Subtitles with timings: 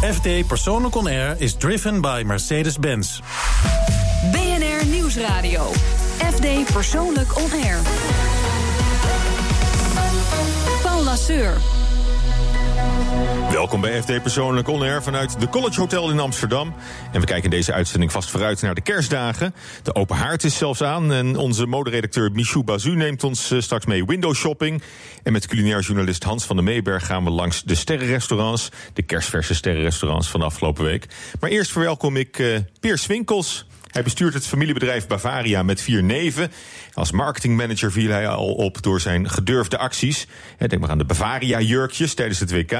[0.00, 3.20] FD Persoonlijk On Air is driven by Mercedes-Benz.
[4.32, 5.70] BNR Nieuwsradio.
[6.18, 7.78] FD Persoonlijk On Air.
[10.82, 11.56] Paul Lasseur.
[13.50, 16.74] Welkom bij FD Persoonlijk On Air vanuit de College Hotel in Amsterdam.
[17.12, 19.54] En we kijken in deze uitzending vast vooruit naar de kerstdagen.
[19.82, 23.86] De open haard is zelfs aan en onze moderedacteur Michou Bazu neemt ons eh, straks
[23.86, 24.82] mee window shopping.
[25.22, 28.68] En met culinair journalist Hans van der Meeberg gaan we langs de sterrenrestaurants.
[28.92, 31.06] De kerstverse sterrenrestaurants van de afgelopen week.
[31.40, 33.66] Maar eerst verwelkom ik uh, Peer Swinkels.
[33.96, 36.52] Hij bestuurt het familiebedrijf Bavaria met vier neven.
[36.96, 40.26] Als marketingmanager viel hij al op door zijn gedurfde acties.
[40.58, 42.72] Denk maar aan de Bavaria-jurkjes tijdens het WK.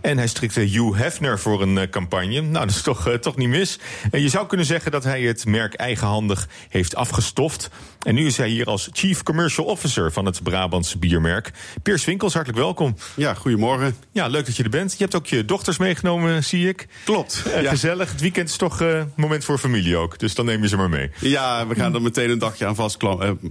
[0.00, 2.40] En hij strikte Hugh Hefner voor een eh, campagne.
[2.40, 3.78] Nou, dat is toch, uh, toch niet mis.
[4.10, 7.70] En je zou kunnen zeggen dat hij het merk eigenhandig heeft afgestoft.
[8.02, 11.50] En nu is hij hier als Chief Commercial Officer van het Brabantse biermerk.
[11.82, 12.96] Piers Winkels, hartelijk welkom.
[13.16, 13.96] Ja, goedemorgen.
[14.12, 14.92] Ja, leuk dat je er bent.
[14.92, 16.88] Je hebt ook je dochters meegenomen, zie ik.
[17.04, 17.42] Klopt.
[17.46, 17.70] Uh, ja.
[17.70, 18.10] Gezellig.
[18.10, 20.18] Het weekend is toch uh, moment voor familie ook.
[20.18, 21.10] Dus dan neem je ze maar mee.
[21.20, 22.96] Ja, we gaan er meteen een dagje aan vast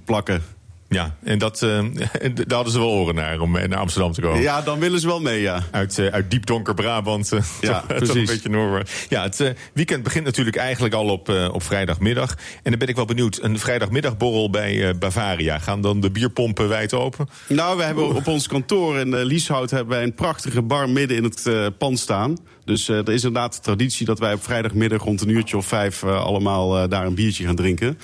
[0.09, 0.43] plakken.
[0.87, 1.79] Ja, en dat, uh,
[2.33, 4.41] daar hadden ze wel oren naar om naar Amsterdam te komen.
[4.41, 5.63] Ja, dan willen ze wel mee, ja.
[5.71, 7.31] Uit, uh, uit diep donker Brabant.
[7.33, 8.07] Uh, ja, toch, precies.
[8.07, 8.91] Toch een beetje Noord.
[9.09, 12.31] Ja, het weekend begint natuurlijk eigenlijk al op, op vrijdagmiddag.
[12.63, 13.39] En dan ben ik wel benieuwd.
[13.41, 15.59] Een vrijdagmiddagborrel bij Bavaria.
[15.59, 17.29] Gaan dan de bierpompen wijd open?
[17.47, 21.23] Nou, we hebben op ons kantoor in Lieshout hebben wij een prachtige bar midden in
[21.23, 22.37] het pand staan.
[22.69, 26.03] Dus er is inderdaad de traditie dat wij op vrijdagmiddag rond een uurtje of vijf
[26.03, 27.97] allemaal daar een biertje gaan drinken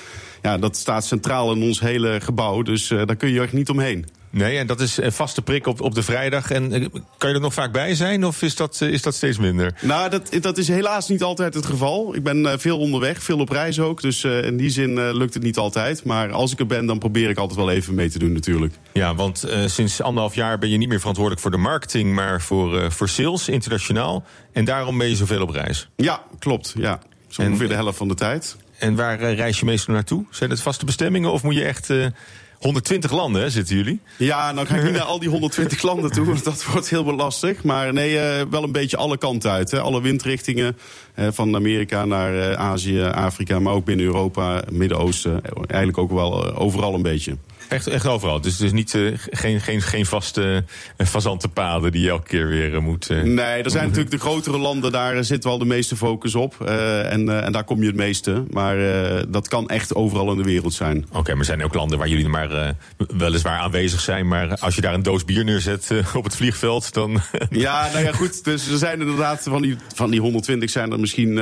[0.45, 2.61] ja, dat staat centraal in ons hele gebouw.
[2.61, 4.05] Dus uh, daar kun je echt niet omheen.
[4.37, 6.51] Nee, en dat is een vaste prik op, op de vrijdag.
[6.51, 9.15] En uh, kan je er nog vaak bij zijn of is dat, uh, is dat
[9.15, 9.73] steeds minder?
[9.81, 12.15] Nou, dat, dat is helaas niet altijd het geval.
[12.15, 14.01] Ik ben veel onderweg, veel op reis ook.
[14.01, 16.03] Dus in die zin lukt het niet altijd.
[16.03, 18.73] Maar als ik er ben, dan probeer ik altijd wel even mee te doen natuurlijk.
[18.93, 22.13] Ja, want sinds anderhalf jaar ben je niet meer verantwoordelijk voor de marketing...
[22.13, 24.23] maar voor, voor sales, internationaal.
[24.51, 25.89] En daarom ben je zoveel op reis.
[25.95, 26.73] Ja, klopt.
[26.77, 26.99] Ja.
[27.27, 28.55] Zo ongeveer de helft van de tijd.
[28.77, 30.25] En waar reis je meestal naartoe?
[30.29, 31.89] Zijn het vaste bestemmingen of moet je echt...
[31.89, 32.05] Uh,
[32.59, 33.99] 120 landen hè, zitten jullie?
[34.17, 37.15] Ja, nou ga ik niet naar al die 120 landen toe, want dat wordt heel
[37.15, 37.63] lastig.
[37.63, 39.71] Maar nee, uh, wel een beetje alle kanten uit.
[39.71, 39.79] Hè.
[39.79, 40.77] Alle windrichtingen,
[41.15, 45.41] uh, van Amerika naar uh, Azië, Afrika, maar ook binnen Europa, Midden-Oosten.
[45.67, 47.37] Eigenlijk ook wel overal een beetje.
[47.67, 48.41] Echt, echt overal.
[48.41, 50.63] Dus is niet, uh, geen, geen, geen vaste
[50.97, 53.09] uh, fazante paden die je elke keer weer uh, moet.
[53.09, 56.61] nee, er zijn natuurlijk de grotere landen, daar zit wel de meeste focus op.
[56.61, 58.43] en, en daar kom je het meeste.
[58.49, 58.77] Maar
[59.29, 60.97] dat kan echt overal in de wereld zijn.
[60.97, 64.27] Oké, okay, maar er zijn ook landen waar jullie maar weliswaar aanwezig zijn.
[64.27, 67.21] Maar als je daar een doos bier neerzet op het vliegveld, dan.
[67.49, 68.43] ja, nou ja, goed.
[68.43, 71.41] Dus er zijn inderdaad van die, van die 120 zijn er misschien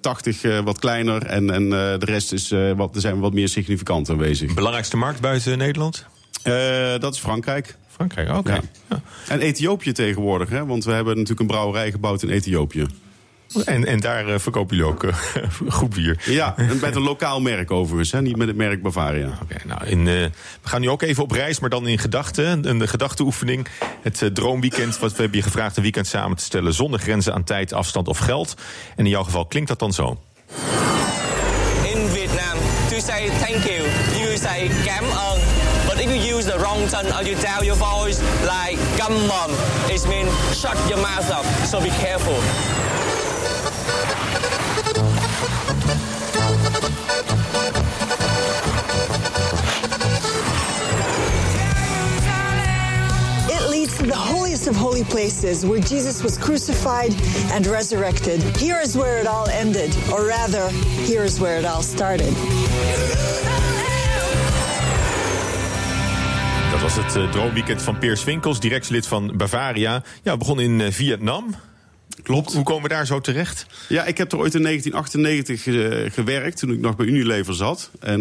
[0.00, 1.22] 80 wat kleiner.
[1.22, 4.54] En, en de rest is wat, er zijn wat meer significant aanwezig.
[4.54, 6.06] Belangrijkste markt buiten Nederland?
[6.44, 7.76] Uh, dat is Frankrijk.
[7.88, 8.38] Frankrijk, oké.
[8.38, 8.54] Okay.
[8.54, 8.62] Ja.
[8.88, 9.00] Ja.
[9.28, 10.66] En Ethiopië tegenwoordig, hè?
[10.66, 12.86] want we hebben natuurlijk een brouwerij gebouwd in Ethiopië.
[13.64, 15.14] En, en daar uh, verkopen jullie ook uh,
[15.68, 16.22] goed bier.
[16.24, 18.22] Ja, en met een lokaal merk overigens, hè?
[18.22, 19.26] niet met het merk Bavaria.
[19.26, 20.04] Oké, okay, nou, in, uh,
[20.62, 22.68] we gaan nu ook even op reis, maar dan in gedachten.
[22.68, 23.68] Een gedachteoefening.
[24.02, 26.74] Het droomweekend, wat we hebben je gevraagd een weekend samen te stellen...
[26.74, 28.54] zonder grenzen aan tijd, afstand of geld.
[28.96, 30.20] En in jouw geval klinkt dat dan zo.
[37.04, 39.50] The or you tell your voice like come on,
[39.90, 41.44] it means shut your mouth up.
[41.66, 42.34] So be careful.
[53.50, 57.14] It leads to the holiest of holy places where Jesus was crucified
[57.52, 58.42] and resurrected.
[58.56, 62.34] Here is where it all ended, or rather, here is where it all started.
[66.84, 70.02] Was het uh, droomweekend van Peers Winkels, directielid van Bavaria.
[70.22, 71.54] Ja, begon in uh, Vietnam.
[72.22, 72.52] Klopt.
[72.52, 73.66] Hoe komen we daar zo terecht?
[73.88, 77.90] Ja, ik heb er ooit in 1998 uh, gewerkt, toen ik nog bij Unilever zat.
[78.00, 78.20] En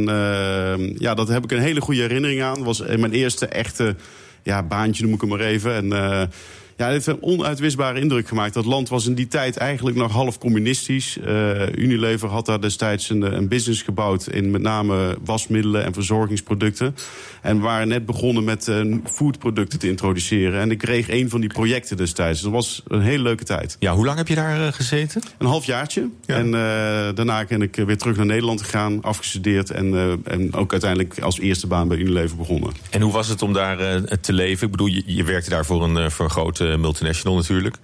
[0.97, 2.56] ja, daar heb ik een hele goede herinnering aan.
[2.56, 3.96] Dat was mijn eerste echte
[4.44, 5.75] ja, baantje, noem ik hem maar even.
[5.75, 6.30] En
[6.78, 8.53] ja, dit heeft een onuitwisbare indruk gemaakt.
[8.53, 11.18] Dat land was in die tijd eigenlijk nog half communistisch.
[11.27, 14.27] Uh, Unilever had daar destijds een, een business gebouwd...
[14.27, 16.95] in met name wasmiddelen en verzorgingsproducten.
[17.42, 20.59] En we waren net begonnen met uh, foodproducten te introduceren.
[20.59, 22.42] En ik kreeg een van die projecten destijds.
[22.42, 23.75] Dat was een hele leuke tijd.
[23.80, 25.21] Ja, hoe lang heb je daar uh, gezeten?
[25.38, 26.09] Een halfjaartje.
[26.25, 26.36] Ja.
[26.36, 26.51] En
[27.15, 29.71] daarna ben ik weer terug naar Nederland gegaan, afgestudeerd...
[29.71, 32.71] En, en ook uiteindelijk als eerste baan bij Unilever begonnen.
[32.89, 34.65] En hoe was het om daar te leven?
[34.65, 37.75] Ik bedoel, je, je werkte daar voor een, voor een grote grote multinational natuurlijk.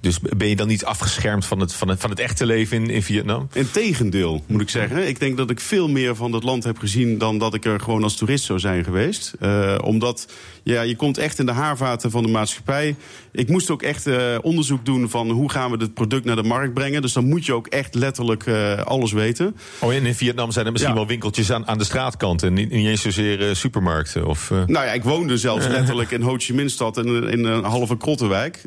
[0.00, 2.90] Dus ben je dan niet afgeschermd van het, van het, van het echte leven in,
[2.90, 3.48] in Vietnam?
[3.52, 5.08] Integendeel, moet ik zeggen.
[5.08, 7.80] Ik denk dat ik veel meer van dat land heb gezien dan dat ik er
[7.80, 9.32] gewoon als toerist zou zijn geweest.
[9.40, 10.32] Uh, omdat
[10.62, 12.96] ja, je komt echt in de haarvaten van de maatschappij.
[13.32, 16.42] Ik moest ook echt uh, onderzoek doen van hoe gaan we dit product naar de
[16.42, 17.02] markt brengen.
[17.02, 19.56] Dus dan moet je ook echt letterlijk uh, alles weten.
[19.78, 20.98] Oh, en in Vietnam zijn er misschien ja.
[20.98, 24.26] wel winkeltjes aan, aan de straatkant en niet, niet eens zozeer supermarkten?
[24.26, 27.64] Of, Nou ja, ik woonde zelfs letterlijk in Ho Chi Minh stad in, in een
[27.64, 27.96] halve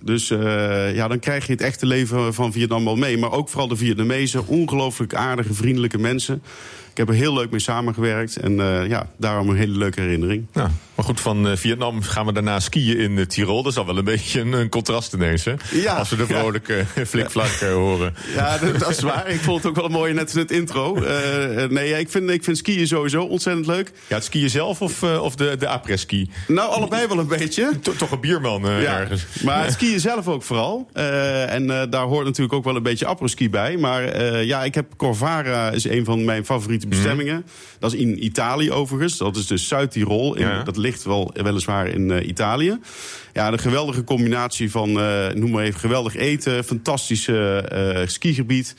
[0.03, 0.27] Dus
[0.93, 3.17] ja, dan krijg je het echte leven van Vietnam wel mee.
[3.17, 6.41] Maar ook vooral de Vietnamezen, ongelooflijk aardige, vriendelijke mensen.
[6.91, 8.35] Ik heb er heel leuk mee samengewerkt.
[8.35, 10.45] En uh, ja, daarom een hele leuke herinnering.
[10.53, 13.63] Ja, maar goed, van uh, Vietnam gaan we daarna skiën in uh, Tirol.
[13.63, 15.53] Dat is al wel een beetje een, een contrast ineens, hè?
[15.71, 17.05] Ja, Als we de vrolijke ja.
[17.05, 18.15] flikvlak horen.
[18.35, 19.29] Ja, dat, dat, is waar.
[19.29, 20.93] Ik vond het ook wel mooi net in het intro.
[21.69, 23.91] nee, ik vind, ik vind skiën sowieso ontzettend leuk.
[24.07, 26.29] Ja, het skiën zelf of, of de, de après-ski?
[26.47, 27.79] Nou, allebei wel een beetje.
[27.81, 29.25] To, toch een bierman ja, ergens.
[29.43, 30.89] Maar het skiën zelf ook vooral.
[30.93, 33.77] en daar hoort natuurlijk ook wel een beetje après-ski bij.
[33.77, 37.35] Maar ja, ik heb Corvara is een van mijn favoriete bestemmingen.
[37.35, 37.43] Mm.
[37.79, 39.17] Dat is in Italië overigens.
[39.17, 40.37] Dat is dus Zuid-Tirol.
[40.37, 40.63] Ja.
[40.63, 42.79] Dat ligt wel weliswaar in uh, Italië.
[43.33, 48.75] Ja, een geweldige combinatie van, uh, noem maar even, geweldig eten, fantastische uh, skigebied.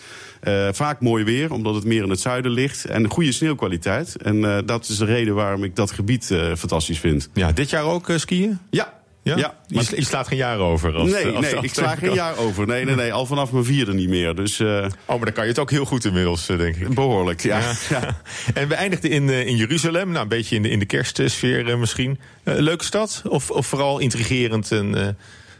[0.48, 2.84] Uh, vaak mooi weer, omdat het meer in het zuiden ligt.
[2.84, 4.16] En goede sneeuwkwaliteit.
[4.16, 7.28] En uh, dat is de reden waarom ik dat gebied uh, fantastisch vind.
[7.34, 8.58] Ja, dit jaar ook skiën?
[8.70, 8.95] Ja,
[9.26, 9.36] ja?
[9.36, 10.94] ja je, je, slaat geen jaar over?
[10.94, 12.66] Als, nee, als, nee ik sla geen jaar over.
[12.66, 14.34] Nee, nee, nee, al vanaf mijn vierde niet meer.
[14.34, 16.94] Dus, uh, oh, maar dan kan je het ook heel goed inmiddels, denk ik.
[16.94, 17.58] Behoorlijk, ja.
[17.58, 17.74] ja.
[17.88, 18.20] ja.
[18.60, 21.68] En we eindigden in, uh, in Jeruzalem, nou, een beetje in de, in de kerstsfeer
[21.68, 22.18] uh, misschien.
[22.42, 23.22] leuke stad?
[23.28, 24.72] Of, of vooral intrigerend?
[24.72, 25.16] En,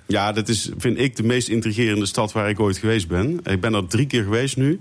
[0.06, 3.40] ja, dat is, vind ik, de meest intrigerende stad waar ik ooit geweest ben.
[3.44, 4.80] Ik ben er drie keer geweest nu.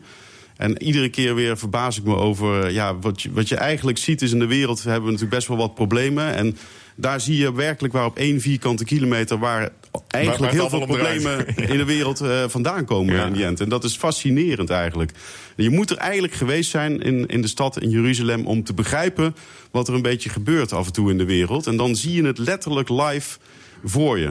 [0.57, 2.71] En iedere keer weer verbaas ik me over...
[2.71, 4.83] Ja, wat, je, wat je eigenlijk ziet is in de wereld...
[4.83, 6.35] hebben we natuurlijk best wel wat problemen.
[6.35, 6.57] En
[6.95, 9.39] daar zie je werkelijk waar op één vierkante kilometer...
[9.39, 9.69] waar
[10.07, 11.67] eigenlijk heel veel problemen ja.
[11.67, 13.25] in de wereld uh, vandaan komen ja.
[13.25, 13.59] in die end.
[13.59, 15.11] En dat is fascinerend eigenlijk.
[15.55, 18.45] Je moet er eigenlijk geweest zijn in, in de stad in Jeruzalem...
[18.45, 19.35] om te begrijpen
[19.71, 21.67] wat er een beetje gebeurt af en toe in de wereld.
[21.67, 23.37] En dan zie je het letterlijk live
[23.83, 24.29] voor je.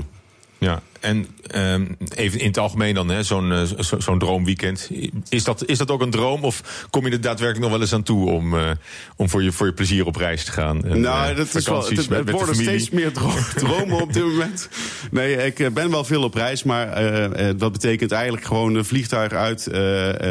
[0.59, 4.91] Ja, en um, even in het algemeen dan, zo'n uh, zo, zo droomweekend.
[5.29, 7.93] Is dat, is dat ook een droom of kom je er daadwerkelijk nog wel eens
[7.93, 8.71] aan toe om, uh,
[9.17, 10.81] om voor, je, voor je plezier op reis te gaan?
[11.01, 13.13] Nou, uh, dat is wel, het, het worden steeds meer
[13.55, 14.69] dromen op dit moment.
[15.11, 16.87] Nee, ik ben wel veel op reis, maar
[17.57, 19.69] dat betekent eigenlijk gewoon een vliegtuig uit,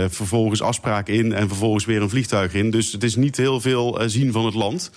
[0.09, 2.69] vervolgens afspraken in en vervolgens weer een vliegtuig in.
[2.69, 4.91] Dus het is niet heel veel zien van het land.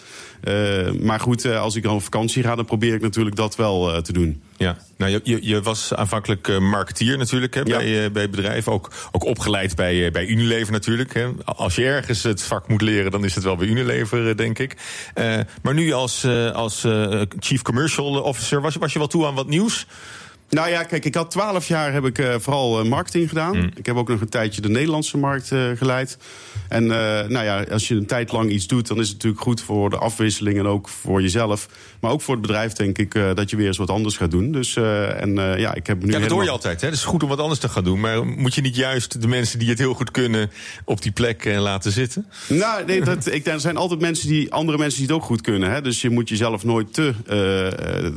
[1.01, 4.13] maar goed, als ik dan op vakantie ga, dan probeer ik natuurlijk dat wel te
[4.13, 4.43] doen.
[4.57, 7.77] Ja, nou, je, je was aanvankelijk uh, marketeer natuurlijk hè, ja.
[7.77, 8.73] bij, uh, bij bedrijven.
[8.73, 11.15] Ook, ook opgeleid bij, uh, bij Unilever natuurlijk.
[11.15, 11.29] Hè.
[11.45, 14.77] Als je ergens het vak moet leren, dan is het wel bij Unilever, denk ik.
[15.63, 16.87] maar nu als, als
[17.39, 19.87] Chief Commercial Officer, was, was je wel toe aan wat nieuws?
[20.49, 23.57] Nou ja, kijk, ik had twaalf jaar heb ik uh, vooral uh, marketing gedaan.
[23.57, 23.71] Mm.
[23.75, 26.19] Ik heb ook nog een tijdje de Nederlandse markt uh, geleid.
[26.69, 29.61] En nou ja, als je een tijd lang iets doet, dan is het natuurlijk goed
[29.61, 31.69] voor de afwisseling en ook voor jezelf.
[32.07, 34.53] Maar ook voor het bedrijf denk ik dat je weer eens wat anders gaat doen.
[34.53, 36.07] Dus en ja, ik heb nu.
[36.07, 36.31] Ja, dat helemaal...
[36.31, 36.81] hoor je altijd.
[36.81, 36.87] Hè?
[36.87, 38.01] Het is goed om wat anders te gaan doen.
[38.01, 40.51] Maar moet je niet juist de mensen die het heel goed kunnen
[40.85, 42.27] op die plek laten zitten?
[42.49, 45.41] Nou, nee, dat, ik, er zijn altijd mensen die andere mensen die het ook goed
[45.41, 45.71] kunnen.
[45.71, 45.83] Hè?
[45.83, 47.15] Dus je moet jezelf nooit te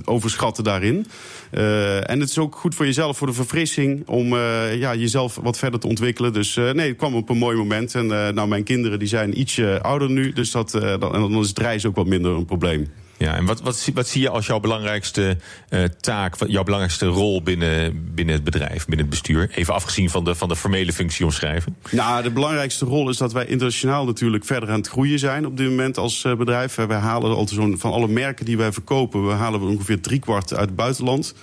[0.05, 1.07] overschatten daarin.
[1.51, 5.57] en en het is ook goed voor jezelf, voor de verfrissing, om ja, jezelf wat
[5.57, 6.33] verder te ontwikkelen.
[6.33, 7.95] Dus nee, het kwam op een mooi moment.
[7.95, 11.49] En nou, mijn kinderen die zijn ietsje ouder nu, dus dat, dan, en dan is
[11.49, 12.87] het reizen ook wat minder een probleem.
[13.19, 15.37] Ja, en wat, wat, wat zie je als jouw belangrijkste
[15.69, 19.49] uh, taak, jouw belangrijkste rol binnen, binnen het bedrijf, binnen het bestuur?
[19.55, 21.75] Even afgezien van de, van de formele functie omschrijven.
[21.91, 25.57] Nou, de belangrijkste rol is dat wij internationaal natuurlijk verder aan het groeien zijn op
[25.57, 26.75] dit moment als uh, bedrijf.
[26.75, 30.53] Wij halen altijd zo'n van alle merken die wij verkopen, we halen we ongeveer driekwart
[30.53, 31.33] uit het buitenland.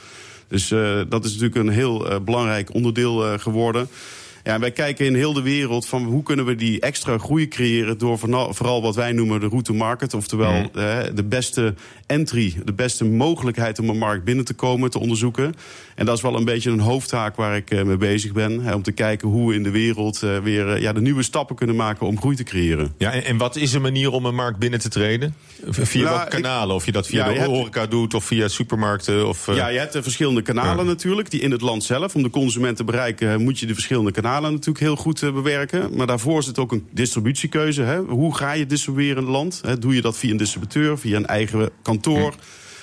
[0.49, 3.89] Dus uh, dat is natuurlijk een heel belangrijk onderdeel geworden.
[4.47, 7.99] Ja, wij kijken in heel de wereld van hoe kunnen we die extra groei creëren
[7.99, 8.19] door
[8.51, 10.15] vooral wat wij noemen de route market.
[10.15, 10.71] Oftewel mm.
[11.15, 11.75] de beste
[12.07, 15.55] entry, de beste mogelijkheid om een markt binnen te komen, te onderzoeken.
[15.95, 18.75] En dat is wel een beetje een hoofdtaak waar ik mee bezig ben.
[18.75, 22.07] Om te kijken hoe we in de wereld weer ja, de nieuwe stappen kunnen maken
[22.07, 22.95] om groei te creëren.
[22.99, 25.35] Ja, en, wat is een manier om een markt binnen te treden?
[25.69, 26.75] Via nou, welke kanalen?
[26.75, 29.29] Of je dat via ja, de horeca hebt, doet of via supermarkten?
[29.29, 30.91] Of, ja, je hebt de verschillende kanalen ja.
[30.91, 32.15] natuurlijk, die in het land zelf.
[32.15, 35.97] Om de consument te bereiken moet je de verschillende kanalen natuurlijk heel goed uh, bewerken.
[35.97, 37.83] Maar daarvoor zit ook een distributiekeuze.
[37.83, 37.99] Hè?
[37.99, 39.63] Hoe ga je distribueren in het land?
[39.81, 42.35] Doe je dat via een distributeur, via een eigen kantoor?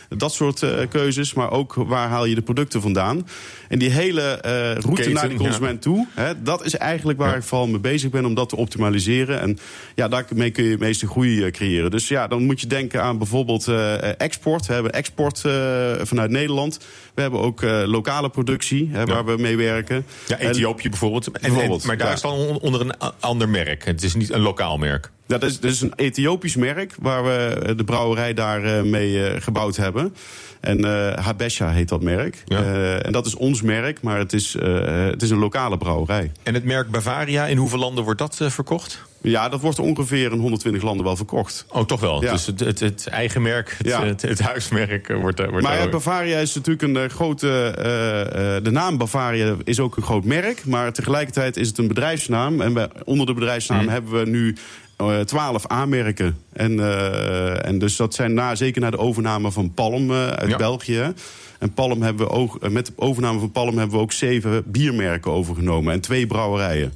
[0.09, 1.33] Dat soort uh, keuzes.
[1.33, 3.27] Maar ook waar haal je de producten vandaan.
[3.69, 6.07] En die hele uh, route Keten, naar de consument toe.
[6.13, 7.35] Hè, dat is eigenlijk waar Ja.
[7.35, 9.39] ik vooral mee bezig ben om dat te optimaliseren.
[9.41, 9.57] En
[9.95, 11.91] ja, daarmee kun je het meeste groei eh, creëren.
[11.91, 14.65] Dus ja, dan moet je denken aan bijvoorbeeld eh, export.
[14.65, 15.53] We hebben export eh,
[16.01, 16.79] vanuit Nederland.
[17.13, 20.05] We hebben ook eh, lokale productie hè, waar we mee werken.
[20.27, 21.27] Ja, Ethiopië bijvoorbeeld.
[21.27, 23.85] En, en- Bijvoorbeeld, maar daar is dan on- onder een ander merk.
[23.85, 25.11] Het is niet een lokaal merk.
[25.25, 29.27] Dat is, dat is een Ethiopisch merk waar we eh, de brouwerij daar eh, mee
[29.27, 30.15] eh, gebouwd hebben.
[30.59, 30.83] En
[31.19, 32.43] Habesha heet dat merk.
[32.45, 32.63] Ja.
[32.99, 36.31] En dat is ons merk, maar het is, het is een lokale brouwerij.
[36.43, 39.01] En het merk Bavaria, in hoeveel landen wordt dat verkocht?
[39.21, 41.65] Ja, dat wordt ongeveer in 120 landen wel verkocht.
[41.69, 42.23] Oh, toch wel.
[42.23, 42.31] Ja.
[42.31, 44.05] Dus het, het, het eigen merk, het, Ja.
[44.05, 47.71] het, huismerk wordt, wordt Maar ja, Bavaria is natuurlijk een grote.
[48.63, 50.65] de naam Bavaria is ook een groot merk.
[50.65, 52.61] Maar tegelijkertijd is het een bedrijfsnaam.
[52.61, 54.55] En we, onder de bedrijfsnaam hebben we nu.
[55.11, 56.37] Eh, twaalf aanmerken.
[56.53, 60.49] En, eh, en dus dat zijn na, zeker na de overname van Palm eh, uit
[60.49, 60.57] Ja.
[60.57, 61.13] België.
[61.59, 65.31] En Palm hebben we ook, met de overname van Palm hebben we ook zeven biermerken
[65.31, 65.93] overgenomen.
[65.93, 66.93] En twee brouwerijen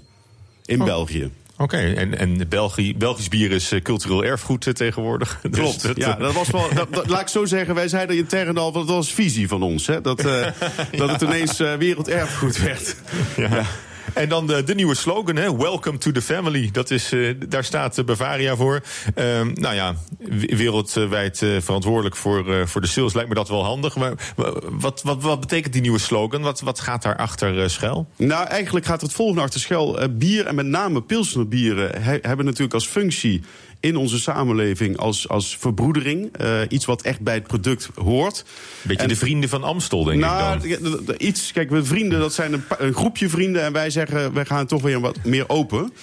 [0.65, 1.31] in België.
[1.57, 5.39] Oké, en, en België, Belgisch bier is cultureel erfgoed tegenwoordig.
[5.49, 5.81] Dus Klopt.
[5.83, 6.67] dat, ja, dat was wel.
[6.73, 9.87] Dat, dat- laat ik zo zeggen, wij zeiden intern al, dat was visie van ons.
[9.87, 10.01] Hè?
[10.01, 10.21] Dat,
[11.01, 12.95] dat het ineens werelderfgoed werd.
[13.37, 13.65] Ja.
[14.17, 15.57] En dan de, de nieuwe slogan, hè?
[15.57, 16.69] Welcome to the family.
[16.71, 18.81] Dat is, eh, daar staat eh, Bavaria voor.
[19.15, 19.95] Ehm, nou ja,
[20.47, 23.13] wereldwijd eh, verantwoordelijk voor, voor de sales.
[23.13, 23.95] Lijkt me dat wel handig.
[23.95, 26.41] Maar wa- wat, wat, wat betekent die nieuwe slogan?
[26.41, 28.07] Wat, wat gaat daarachter schuil?
[28.15, 29.99] Nou, eigenlijk gaat het volgende achter schuil.
[30.11, 33.41] Bier en met name pilsnerbieren he- hebben natuurlijk als functie
[33.79, 36.29] in onze samenleving als, als verbroedering.
[36.37, 38.45] eh, iets wat echt bij het product hoort.
[38.81, 40.91] Beetje En- de vrienden van Amstel, denk nou, ik dan.
[40.93, 41.51] d- d- d- iets.
[41.51, 43.61] Kijk, we vrienden, dat zijn een, groepje vrienden.
[43.63, 45.93] En wij zeggen, wij gaan toch weer wat meer open.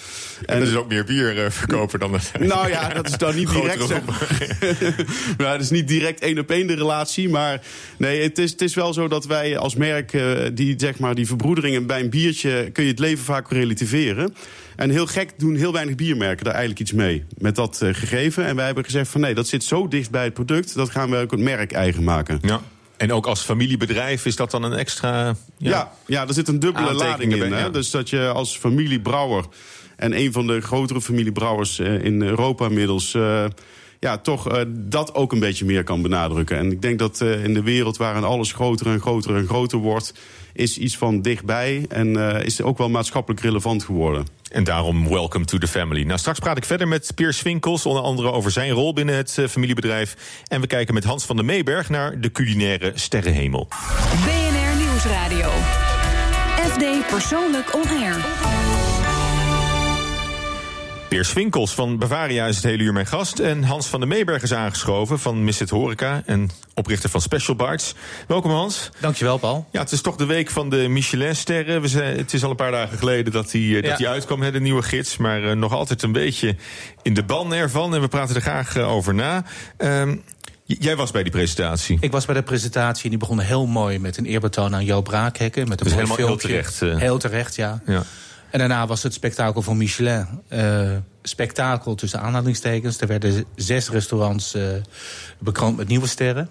[0.46, 2.32] En dat is ook meer bier eh, verkopen dan het.
[2.54, 3.86] Nou ja, dat is dan niet direct.
[3.86, 4.00] Zeg.
[5.38, 7.28] nou, het is niet direct één op één de relatie.
[7.28, 7.60] Maar
[7.96, 11.14] nee, het is, het is wel zo dat wij als merk eh, die, zeg maar,
[11.14, 14.34] die verbroederingen bij een biertje kun je het leven vaak relativeren.
[14.76, 17.24] En heel gek doen heel weinig biermerken daar eigenlijk iets mee.
[17.38, 18.44] Met dat eh, gegeven.
[18.44, 20.74] En wij hebben gezegd van nee, dat zit zo dicht bij het product.
[20.74, 22.38] Dat gaan we ook het merk eigen maken.
[22.42, 22.60] Ja.
[22.96, 25.34] En ook als familiebedrijf is dat dan een extra.
[25.58, 27.48] Ja, ja, er zit een dubbele lading in.
[27.48, 27.68] ja.
[27.68, 29.44] Dus dat je als familiebrouwer
[29.96, 33.14] en een van de grotere familiebrouwers eh, in Europa inmiddels.
[33.14, 33.44] eh,
[34.04, 36.58] ja, toch eh, dat ook een beetje meer kan benadrukken.
[36.58, 39.78] En ik denk dat eh, in de wereld waarin alles groter en groter en groter
[39.78, 40.12] wordt,
[40.54, 44.26] is iets van dichtbij en eh, is ook wel maatschappelijk relevant geworden.
[44.50, 46.02] En daarom welcome to the family.
[46.02, 49.38] Nou, straks praat ik verder met Piers Winkels, onder andere over zijn rol binnen het
[49.38, 50.16] eh, familiebedrijf.
[50.48, 53.68] En we kijken met Hans van der Meeberg naar de culinaire sterrenhemel.
[54.24, 55.50] BNR Nieuwsradio.
[56.56, 58.73] FD Persoonlijk On Air.
[61.14, 63.38] Piers Winkels van Bavaria is het hele uur mijn gast.
[63.38, 67.56] En Hans van der Meeberg is aangeschoven van Miss It Horeca en oprichter van Special
[67.56, 67.94] Bites.
[68.26, 68.90] Welkom Hans.
[69.00, 69.66] Dankjewel, Paul.
[69.70, 71.80] Ja, het is toch de week van de Michelin-sterren.
[71.80, 73.96] We zijn, het is al een paar dagen geleden dat die, eh, dat Ja.
[73.96, 75.16] die uitkwam, hè, de nieuwe gids.
[75.16, 76.56] Maar eh, nog altijd een beetje
[77.02, 77.94] in de ban ervan.
[77.94, 79.44] En we praten er graag eh, over na.
[79.76, 80.16] Ehm,
[80.64, 81.96] jij was bij die presentatie.
[82.00, 85.04] Ik was bij de presentatie en die begon heel mooi met een eerbetoon aan Joop
[85.04, 85.68] Braakhekken.
[85.68, 86.80] Met een Dus mooi helemaal heel terecht.
[86.80, 87.82] Heel terecht, ja.
[87.86, 88.02] Ja.
[88.54, 90.26] En daarna was het spektakel van Michelin.
[90.48, 90.90] Eh,
[91.22, 93.00] spektakel tussen aanhalingstekens.
[93.00, 94.62] Er werden zes restaurants eh,
[95.38, 96.48] bekroond met nieuwe sterren.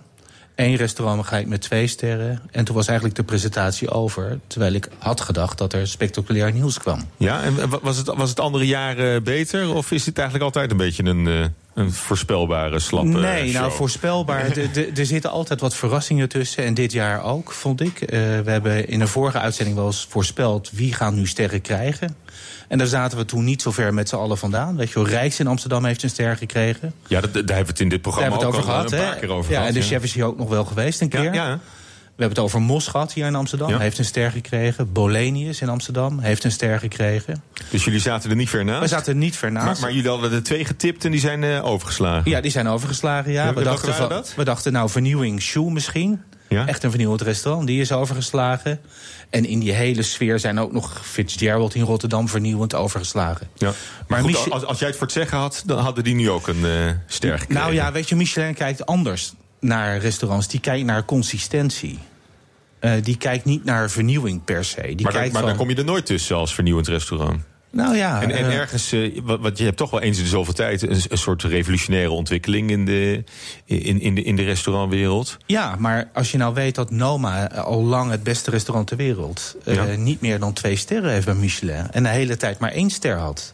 [0.55, 2.41] Eén restaurant ga met twee sterren.
[2.51, 4.39] En toen was eigenlijk de presentatie over.
[4.47, 6.99] Terwijl ik had gedacht dat er spectaculair nieuws kwam.
[7.17, 9.73] Ja, en wa- was het, was het andere jaren beter?
[9.73, 13.61] Of is het eigenlijk altijd een beetje een, eh, een voorspelbare, slappe Nee, show?
[13.61, 14.57] nou voorspelbaar.
[14.95, 16.63] Er zitten altijd wat verrassingen tussen.
[16.63, 18.01] En dit jaar ook, vond ik.
[18.01, 20.69] Eh, we hebben in een vorige uitzending wel eens voorspeld...
[20.73, 22.15] wie gaan nu sterren krijgen.
[22.67, 24.75] En daar zaten we toen niet zo ver met z'n allen vandaan.
[24.75, 26.93] Weet je wel, Rijks in Amsterdam heeft een ster gekregen.
[27.07, 28.91] Ja, daar hebben we het in dit programma over ook al gehad.
[28.91, 29.73] een paar keer over ja, gehad.
[29.73, 31.23] en de chef is hier ook nog wel geweest een keer.
[31.23, 31.59] ja, ja.
[32.15, 33.69] We hebben het over Mos gehad hier in Amsterdam.
[33.69, 33.79] Ja.
[33.79, 34.91] Heeft een ster gekregen.
[34.91, 37.43] Bolenius in Amsterdam heeft een ster gekregen.
[37.69, 38.81] Dus jullie zaten er niet ver naast?
[38.81, 39.65] We zaten er niet ver naast.
[39.65, 42.31] maar, maar jullie hadden er twee getipt en die zijn eh, overgeslagen.
[42.31, 43.45] Ja, die zijn overgeslagen, ja.
[43.45, 44.33] Ja, we, dachten van- dat?
[44.35, 46.21] we dachten, nou, vernieuwing Shoe misschien.
[46.49, 46.67] Ja?
[46.67, 48.79] Echt een vernieuwend restaurant, die is overgeslagen.
[49.29, 53.47] En in die hele sfeer zijn ook nog Fitzgerald in Rotterdam vernieuwend overgeslagen.
[53.57, 53.67] Ja.
[54.07, 56.29] Maar, Maar goed, als, als jij het voor het zeggen had, dan hadden die nu
[56.29, 57.61] ook een eh ster gekregen.
[57.61, 60.47] Nou ja, weet je, Michelin kijkt anders naar restaurants.
[60.47, 61.99] Die kijkt naar consistentie.
[62.79, 64.81] Eh, die kijkt niet naar vernieuwing per se.
[64.81, 67.41] Die maar, dan, kijkt maar van, dan kom je er nooit tussen als vernieuwend restaurant.
[67.71, 70.23] Nou ja, En, en eh, ergens, eh, wat, wat je hebt toch wel eens in
[70.23, 73.23] de zoveel tijd een, een soort revolutionaire ontwikkeling in de,
[73.65, 75.37] in, in de, in de restaurantwereld.
[75.45, 79.55] Ja, maar als je nou weet dat Noma al lang het beste restaurant ter wereld...
[79.65, 79.85] Ja.
[79.85, 81.91] niet meer dan twee sterren heeft bij Michelin...
[81.91, 83.53] en de hele tijd maar één ster had...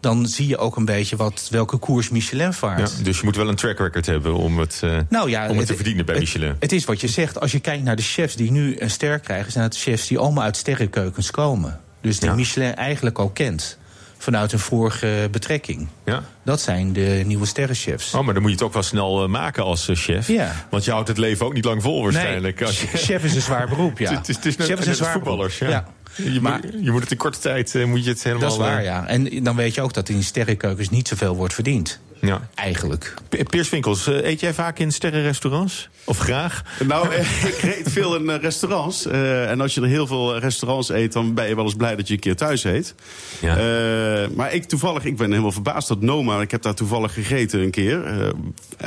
[0.00, 2.94] dan zie je ook een beetje wat, welke koers Michelin vaart.
[2.98, 5.58] Ja, dus je moet wel een track record hebben om het, uh, nou ja, om
[5.58, 6.56] het, te verdienen bij het, Michelin.
[6.58, 7.40] Het is wat je zegt.
[7.40, 10.18] Als je kijkt naar de chefs die nu een ster krijgen, zijn het chefs die
[10.18, 11.80] allemaal uit sterrenkeukens komen.
[12.00, 12.34] Dus die Ja.
[12.34, 13.78] Michelin eigenlijk al kent.
[14.18, 15.88] Vanuit een vorige betrekking.
[16.04, 16.22] Ja.
[16.42, 18.14] Dat zijn de nieuwe sterrenchefs.
[18.14, 20.28] Oh, maar dan moet je het ook wel snel eh, maken als eh, chef.
[20.28, 20.66] Ja.
[20.70, 22.58] Want je houdt het leven ook niet lang vol waarschijnlijk.
[22.58, 24.10] Nee, als je- chef is een zwaar beroep, ja.
[24.16, 25.58] Het is, het is net, Chef is een zwaar voetballers.
[25.58, 25.86] Ja.
[26.16, 28.48] Je, Maar- moet, je moet het in korte tijd eh, moet je het helemaal...
[28.48, 29.06] Dat is waar, eh, ja.
[29.06, 32.00] En dan weet je ook dat in sterrenkeukens niet zoveel wordt verdiend.
[32.20, 32.48] Ja.
[32.54, 33.14] Eigenlijk.
[33.50, 35.88] Piers Winkels, eh, eet jij vaak in sterrenrestaurants?
[36.04, 36.62] Of graag?
[36.86, 37.14] Nou,
[37.50, 39.06] ik reed veel in eh, restaurants.
[39.06, 41.96] eh, en als je er heel veel restaurants eet, dan ben je wel eens blij
[41.96, 42.94] dat je een keer thuis eet.
[43.40, 43.56] Ja.
[43.56, 47.60] Eh, maar ik toevallig, ik ben helemaal verbaasd dat Noma, ik heb daar toevallig gegeten
[47.60, 48.04] een keer.
[48.06, 48.28] eh,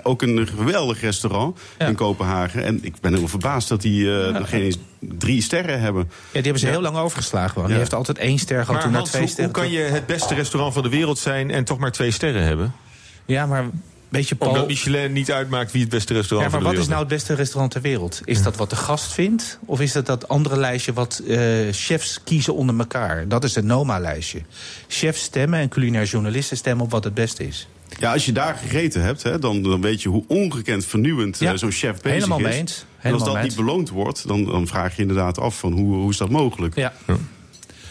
[0.04, 1.88] ook een geweldig restaurant Ja.
[1.88, 2.64] in Kopenhagen.
[2.64, 6.04] En ik ben helemaal verbaasd dat die eh, nog geen eens drie sterren hebben.
[6.12, 7.54] Ja, die hebben ze heel lang overgeslagen.
[7.56, 7.68] Want Ja.
[7.68, 9.54] Die heeft altijd één ster gehad, toen naar twee hoe, hoe sterren.
[9.54, 11.52] kan je het beste restaurant van de wereld zijn...
[11.52, 12.74] en toch maar twee sterren hebben?
[13.30, 13.66] Ja, maar
[14.10, 14.52] weet je, Paul...
[14.52, 17.06] Omdat Michelin niet uitmaakt wie het beste Ja, restaurant maar van de wat is nou
[17.06, 18.22] het beste restaurant ter wereld?
[18.26, 19.60] Is dat wat de gast vindt?
[19.66, 21.40] Of is dat dat andere lijstje wat eh,
[21.72, 23.28] chefs kiezen onder elkaar?
[23.28, 24.42] Dat is het NOMA-lijstje.
[24.88, 27.68] Chefs stemmen en culinair journalisten stemmen op wat het beste is.
[28.00, 31.52] Ja, als je daar gegeten hebt, hè, dan, dan weet je hoe ongekend vernieuwend Ja,
[31.52, 32.44] eh, zo'n chef bezig helemaal is.
[32.44, 32.72] mee eens.
[32.80, 35.96] en als Helemaal dat niet beloond wordt, dan, dan vraag je inderdaad af van hoe,
[35.96, 36.76] hoe is dat mogelijk?
[36.76, 36.94] Ja.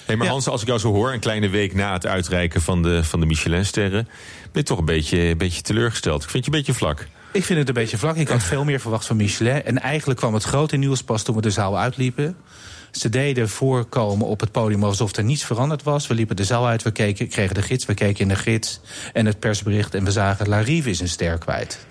[0.06, 0.32] Hey, maar Ja.
[0.32, 3.20] Hans, als ik jou zo hoor, een kleine week na het uitreiken van de, van
[3.20, 4.08] de Michelin-sterren...
[4.52, 6.22] ben je toch een beetje, een beetje teleurgesteld.
[6.22, 7.06] Ik vind je een beetje vlak.
[7.32, 8.16] Ik vind het een beetje vlak.
[8.16, 9.64] Ik had veel meer verwacht van Michelin.
[9.64, 12.36] En eigenlijk kwam het grote nieuws pas toen we de zaal uitliepen.
[12.90, 16.06] Ze deden voorkomen op het podium alsof er niets veranderd was.
[16.06, 18.80] We liepen de zaal uit, we keken, kregen de gids, we keken in de gids
[19.12, 21.86] en het persbericht en we zagen Larive is een ster kwijt.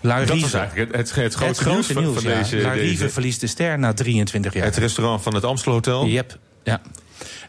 [0.00, 2.38] Larive, Dat was eigenlijk het, het, het grote, het grote nieuws van, nieuws, van ja.
[2.38, 4.64] deze, Larive deze- verliest de ster na 23 jaar.
[4.64, 6.06] Het restaurant van het Amstel Hotel.
[6.06, 6.80] Yep, ja.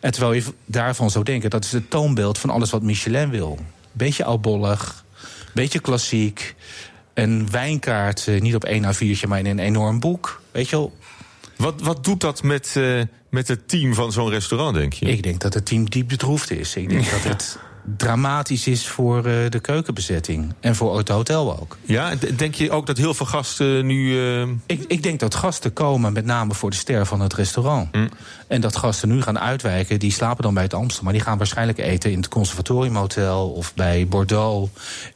[0.01, 3.59] En terwijl je daarvan zou denken, dat is het toonbeeld van alles wat Michelin wil.
[3.97, 5.03] Beetje oudbollig,
[5.53, 6.55] beetje klassiek.
[7.13, 10.41] Een wijnkaart, eh, niet op één A4'tje, maar in een enorm boek.
[10.51, 10.93] Weet je wel,
[11.55, 15.05] Wat, wat doet dat met, eh, met het team van zo'n restaurant, denk je?
[15.05, 16.75] ik denk dat het team diep bedroefd is.
[16.75, 17.59] Ik denk dat het
[17.95, 20.53] dramatisch is voor eh, de keukenbezetting.
[20.59, 21.77] En voor het hotel ook.
[21.85, 24.19] Ja, denk je ook dat heel veel gasten nu...
[24.41, 27.87] eh, Ik, ik denk dat gasten komen met name voor de ster van het restaurant.
[27.95, 28.07] Hm.
[28.47, 31.03] En dat gasten nu gaan uitwijken, die slapen dan bij het Amstel.
[31.03, 33.49] Maar die gaan waarschijnlijk eten in het Conservatoriumhotel...
[33.49, 34.71] of bij Bordeaux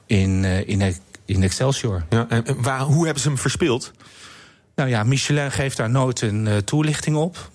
[0.06, 2.04] in, eh, in, in Excelsior.
[2.10, 3.92] ja, en, waar, hoe hebben ze hem verspeeld?
[4.76, 7.50] Nou ja, Michelin geeft daar nooit een toelichting op.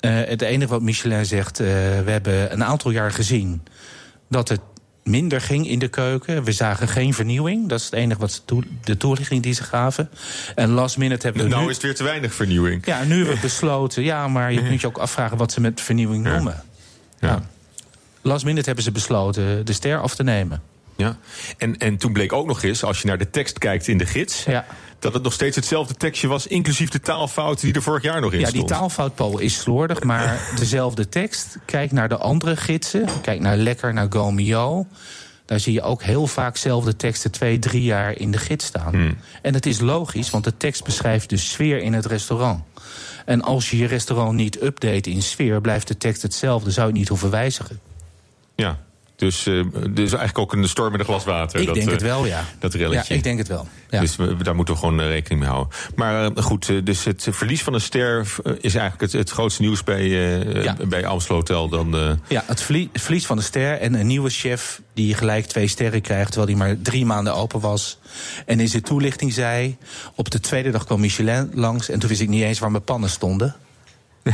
[0.00, 3.62] Het enige wat Michelin zegt, we hebben een aantal jaar gezien
[4.28, 4.60] dat het
[5.02, 6.44] minder ging in de keuken.
[6.44, 7.68] We zagen geen vernieuwing.
[7.68, 10.10] Dat is het enige wat ze de toelichting die ze gaven.
[10.54, 11.68] En last minute hebben we Nou nu...
[11.68, 12.86] is het weer te weinig vernieuwing.
[12.86, 14.02] Ja, nu hebben we besloten.
[14.02, 16.62] Ja, maar je kunt je ook afvragen wat ze met vernieuwing noemen.
[17.20, 17.28] Ja.
[17.28, 17.42] Ja.
[18.22, 20.62] Last minute hebben ze besloten de ster af te nemen.
[20.96, 21.16] Ja.
[21.58, 24.06] En, en toen bleek ook nog eens, als je naar de tekst kijkt in de
[24.06, 24.44] gids...
[24.44, 24.66] Ja.
[24.98, 26.46] Dat het nog steeds hetzelfde tekstje was...
[26.46, 28.68] inclusief de taalfout die er vorig jaar nog in Ja, die stond.
[28.68, 31.58] taalfout, Paul, is slordig, maar dezelfde tekst.
[31.64, 33.08] Kijk naar de andere gidsen.
[33.22, 34.86] Kijk naar Lekker, naar Gomio.
[35.44, 38.94] Daar zie je ook heel vaak dezelfde teksten twee, drie jaar in de gids staan.
[38.94, 39.16] Hmm.
[39.42, 42.64] En het is logisch, want de tekst beschrijft de sfeer in het restaurant.
[43.24, 46.70] En als je je restaurant niet update in sfeer, blijft de tekst hetzelfde.
[46.70, 47.80] Zou je het niet hoeven wijzigen.
[48.54, 48.78] Ja,
[49.16, 51.60] dus, eh, dus eigenlijk ook een storm in een glas water.
[51.60, 52.44] Ik dat, denk eh, het wel, ja.
[52.58, 53.14] Dat Ja, relletje.
[53.14, 53.68] ik denk het wel.
[53.90, 54.00] Ja.
[54.00, 55.72] Dus we, daar moeten we gewoon eh, rekening mee houden.
[55.94, 59.30] Maar eh, goed, eh, dus het verlies van een ster eh, is eigenlijk het, het
[59.30, 60.76] grootste nieuws bij, eh Ja.
[60.88, 61.68] bij Amstel Hotel.
[61.68, 65.14] Dan, eh, Ja, het verlie- het verlies van de ster en een nieuwe chef die
[65.14, 67.98] gelijk twee sterren krijgt, terwijl hij maar drie maanden open was.
[68.46, 69.76] En in zijn toelichting zei:
[70.14, 72.84] op de tweede dag kwam Michelin langs en toen wist ik niet eens waar mijn
[72.84, 73.54] pannen stonden.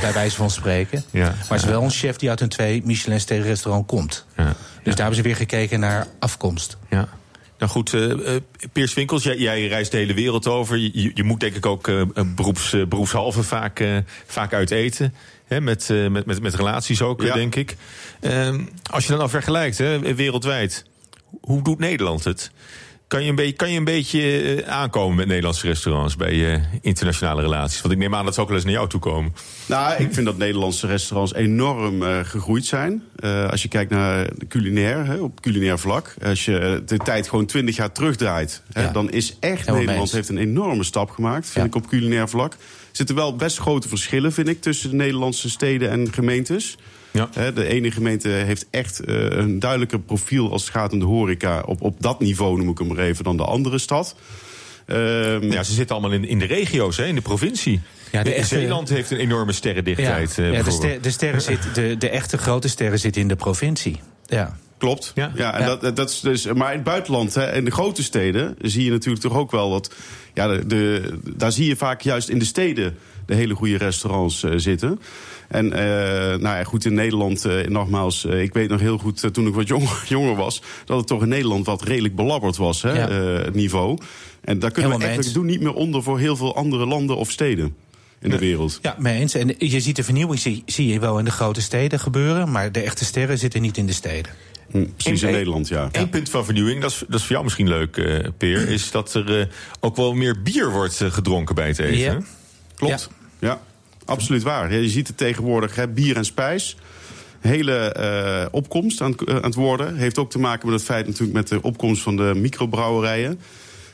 [0.01, 1.05] Bij wijze van spreken.
[1.11, 1.25] Ja.
[1.25, 4.27] Maar het is wel een chef die uit een twee Michelin-sterren restaurant komt.
[4.37, 4.45] ja.
[4.83, 6.77] Dus daar hebben ze weer gekeken naar afkomst.
[6.91, 7.09] Ja.
[7.59, 8.41] Nou goed, eh eh,
[8.73, 10.77] Piers Winkels, jij, jij reist de hele wereld over.
[10.79, 12.03] Je, je- moet denk ik ook eh,
[12.35, 15.15] beroeps, eh, beroepshalve vaak, eh, vaak uit eten.
[15.47, 17.35] Hè, met, eh, met, met, met relaties ook, Ja.
[17.35, 17.77] denk ik.
[18.21, 20.85] Ehm, als je dan al vergelijkt, hè, wereldwijd.
[21.41, 22.51] Hoe doet Nederland het?
[23.12, 27.42] Kan je een beetje, kan je een beetje aankomen met Nederlandse restaurants bij eh, internationale
[27.42, 27.81] relaties?
[27.81, 29.35] Want ik neem aan dat ze ook wel eens naar jou toe komen.
[29.66, 33.03] Nou, ik vind dat Nederlandse restaurants enorm eh, gegroeid zijn.
[33.16, 36.14] Eh, als je kijkt naar culinair, hè, op culinair vlak.
[36.25, 38.62] Als je de tijd gewoon twintig jaar terugdraait...
[38.72, 38.90] Hè, Ja.
[38.92, 41.64] dan is echt Nederland heeft een enorme stap gemaakt, vind Ja.
[41.64, 42.53] ik, op culinair vlak.
[42.53, 42.59] Er
[42.92, 46.77] zitten wel best grote verschillen, vind ik, tussen de Nederlandse steden en gemeentes.
[47.12, 47.29] Ja.
[47.33, 51.05] Hè, de ene gemeente heeft echt eh, een duidelijker profiel als het gaat om de
[51.05, 51.62] horeca.
[51.66, 54.14] Op, op dat niveau noem ik hem maar even dan de andere stad.
[54.87, 57.81] Ehm, Ja, ze zitten allemaal in, in de regio's, hè, in de provincie.
[58.12, 60.38] Ja, de echte- Zeeland heeft een enorme sterrendichtheid.
[60.38, 63.37] eh, ja de, ster- de, sterren zit, de, de echte grote sterren zitten in de
[63.37, 64.01] provincie.
[64.27, 64.57] Ja.
[64.79, 65.12] Klopt.
[65.14, 65.33] Ja.
[65.35, 65.77] Ja, en Ja.
[65.77, 68.90] Dat, dat is dus, maar in het buitenland, hè, in de grote steden, zie je
[68.90, 69.94] natuurlijk toch ook wel dat.
[70.35, 72.96] Ja, de, de- daar zie je vaak juist in de steden
[73.27, 75.01] de hele goede restaurants eh, zitten.
[75.49, 75.81] En eh,
[76.39, 79.55] nou ja, goed, in Nederland, eh, nogmaals, eh, ik weet nog heel goed toen ik
[79.55, 83.09] wat jonger, jonger was, dat het toch in Nederland wat redelijk belabberd was, hè, Ja.
[83.09, 83.99] eh, het niveau.
[84.41, 87.17] En daar kunnen we Helemaal we doen niet meer onder voor heel veel andere landen
[87.17, 87.75] of steden
[88.21, 88.79] in de wereld.
[88.83, 89.35] Ja, mee eens.
[89.35, 92.73] En je ziet de vernieuwing zie, zie je wel in de grote steden gebeuren, maar
[92.73, 94.33] de echte sterren zitten niet in de steden.
[94.71, 95.89] Hm, precies in Nederland, ja.
[95.93, 98.69] Eén punt van vernieuwing, dat is, dat is voor jou misschien leuk, eh, Peer...
[98.69, 99.47] is dat er eh,
[99.81, 101.99] ook wel meer bier wordt gedronken bij het eten.
[101.99, 102.19] Ja.
[102.87, 103.11] Klopt.
[103.38, 103.61] Ja,
[104.05, 104.73] absoluut waar.
[104.73, 106.77] Ja, je ziet het tegenwoordig, hè, bier en spijs.
[107.40, 109.97] Hele eh, opkomst aan, het- eh, aan het worden.
[109.97, 113.40] Heeft ook te maken met het feit natuurlijk met de opkomst van de microbrouwerijen.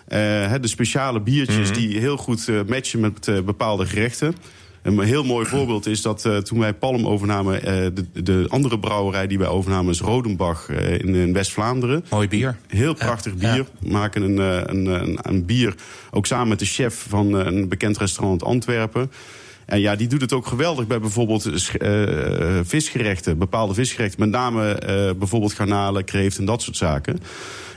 [0.09, 4.35] Eh, hè, de speciale biertjes die heel goed matchen met bepaalde gerechten.
[4.83, 7.63] Een heel mooi voorbeeld is dat eh, toen wij Palm overnamen...
[7.63, 12.05] eh, de, de andere brouwerij die wij overnamen is Rodenbach eh, in, in West-Vlaanderen.
[12.11, 12.57] Mooi bier.
[12.67, 13.67] Heel prachtig bier.
[13.81, 13.91] ja.
[13.91, 14.39] Maken een,
[14.71, 15.75] een, een, een bier
[16.11, 19.11] ook samen met de chef van een bekend restaurant Antwerpen.
[19.67, 21.51] En ja, die doet het ook geweldig bij bijvoorbeeld
[22.63, 24.21] visgerechten, bepaalde visgerechten.
[24.21, 24.83] Met name
[25.19, 27.21] bijvoorbeeld garnalen, kreeft en dat soort zaken.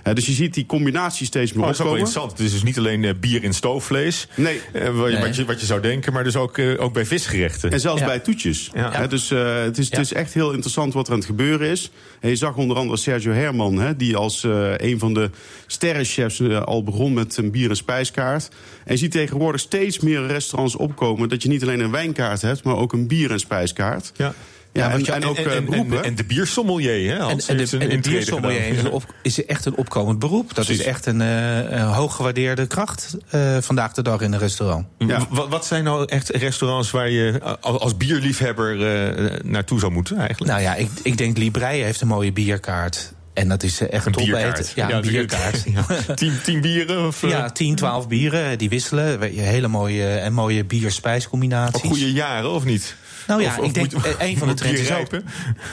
[0.03, 2.31] Eh, dus je ziet die combinatie steeds meer Oh, dat is ook wel interessant.
[2.31, 4.27] Het is dus niet alleen eh, bier in stoofvlees.
[4.35, 4.61] Nee.
[4.73, 5.21] eh, wat, je- Nee.
[5.25, 7.71] Wat, je, wat je zou denken, maar dus ook, ook bij visgerechten.
[7.71, 8.05] En zelfs Ja.
[8.05, 8.69] bij toetjes.
[8.73, 9.07] Ja.
[9.07, 11.91] Dus eh, het, is, het is echt heel interessant wat er aan het gebeuren is.
[12.19, 15.29] En je zag onder andere Sergio Herman, hè, die als eh, een van de
[15.67, 18.49] sterrenchefs al begon met een bier- en spijskaart.
[18.85, 22.63] En je ziet tegenwoordig steeds meer restaurants opkomen dat je niet alleen een wijnkaart hebt,
[22.63, 24.11] maar ook een bier- en spijskaart.
[24.15, 24.33] Ja.
[24.73, 25.97] Ja, en, je- en ook eh, en, beroepen.
[25.97, 27.15] en, en de biersommelier, hè?
[27.17, 29.75] En, Hans en heeft de, een en de biersommelier is, een op- is echt een
[29.75, 30.55] opkomend beroep.
[30.55, 30.79] Dat Precies.
[30.79, 34.85] is echt een, eh, een hooggewaardeerde kracht eh, vandaag de dag in een restaurant.
[34.97, 35.25] Ja.
[35.29, 40.51] Wat, wat zijn nou echt restaurants waar je als bierliefhebber eh, naartoe zou moeten eigenlijk?
[40.51, 43.13] Nou ja, ik, ik denk Libreie heeft een mooie bierkaart.
[43.33, 44.65] En dat is echt een top eten.
[44.75, 45.63] Ja, een bierkaart.
[45.73, 46.13] Ja.
[46.15, 47.07] Tien, tien bieren?
[47.07, 49.21] Of, Ja, 10, 12 bieren, die wisselen.
[49.21, 51.75] Hele mooie en mooie bier-spijscombinaties.
[51.83, 52.95] Ook goede jaren, of niet?
[53.27, 55.07] Nou ja, Of- of ik denk moet- eh, een van de trends is ook.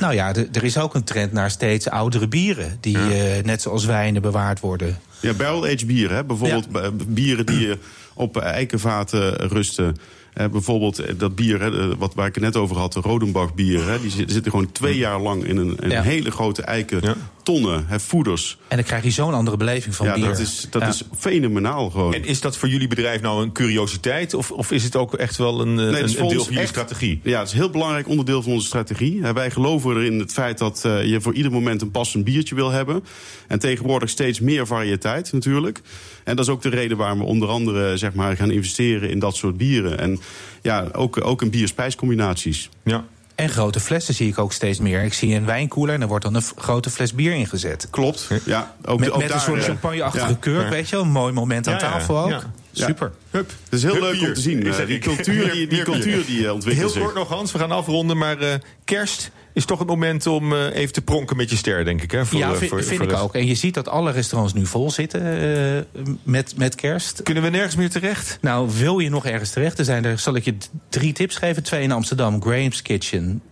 [0.01, 2.77] Nou ja, er is ook een trend naar steeds oudere bieren.
[2.81, 4.99] Die eh, net zoals wijnen bewaard worden.
[5.21, 6.17] Ja, barrel-aged bieren.
[6.17, 6.25] Hè?
[6.25, 7.77] Bijvoorbeeld eh, bieren die eh,
[8.15, 9.97] op eikenvaten rusten.
[10.35, 13.55] Eh, bijvoorbeeld eh, dat bier, hè, wat, waar ik het net over had, de Rodenbach
[13.55, 13.89] bier.
[13.91, 16.03] Hè, die zit- zitten gewoon twee jaar lang in een, Ja.
[16.03, 17.15] hele grote eiken Ja.
[17.49, 18.59] Tonnen, hè, voeders.
[18.69, 20.25] En dan krijg je zo'n andere beleving van Ja, bier.
[20.25, 20.89] dat is, dat Ja.
[20.89, 22.15] is fenomenaal gewoon.
[22.15, 24.35] En is dat voor jullie bedrijf nou een curiositeit?
[24.35, 26.69] Of, of is het ook echt wel een, eh, Nee, een, deel van jullie echt-
[26.69, 27.21] strategie?
[27.23, 29.23] Ja, het is een heel belangrijk onderdeel van onze strategie.
[29.23, 32.55] Hè, Wij geloven erin het feit dat eh, je voor ieder moment een passend biertje
[32.55, 33.05] wil hebben.
[33.47, 35.81] En tegenwoordig steeds meer variëteit natuurlijk.
[36.25, 39.19] En dat is ook de reden waarom we onder andere zeg maar, gaan investeren in
[39.19, 39.99] dat soort bieren.
[39.99, 40.21] En
[40.63, 42.69] ja, ook, ook in bier-spijscombinaties.
[42.85, 43.05] Ja.
[43.39, 45.03] En grote flessen zie ik ook steeds meer.
[45.03, 47.87] Ik zie een wijnkoeler en er wordt dan een grote fles bier ingezet.
[47.91, 48.29] Klopt.
[48.45, 50.37] Ja, ook, Met, ook met daar, een soort eh, champagneachtige ja.
[50.41, 51.05] kurk, weet je wel.
[51.05, 52.31] Een mooi moment aan Ja, ja, tafel ook.
[52.31, 52.43] ja.
[52.71, 52.87] Ja.
[52.87, 53.13] Super.
[53.31, 53.51] Hup.
[53.65, 54.29] Het is heel Hup, leuk bier.
[54.29, 54.67] om te zien.
[54.67, 55.85] Eh, die cultuur die, die, bier.
[55.85, 58.17] cultuur die eh, ontwikkelt Heel kort nog, Hans, we gaan afronden.
[58.17, 61.85] Maar eh, kerst is toch het moment om eh, even te pronken met je ster,
[61.85, 62.11] denk ik.
[62.11, 63.35] Hè, voor, ja, eh, vind, voor- vind voor ik ook.
[63.35, 67.23] En je ziet dat alle restaurants nu vol zitten eh, met, met kerst.
[67.23, 68.39] Kunnen we nergens meer terecht?
[68.41, 69.79] Nou, wil je nog ergens terecht?
[69.79, 70.57] Er zijn er, zal ik je
[70.89, 71.63] drie tips geven.
[71.63, 73.43] Twee in Amsterdam, Graham's Kitchen.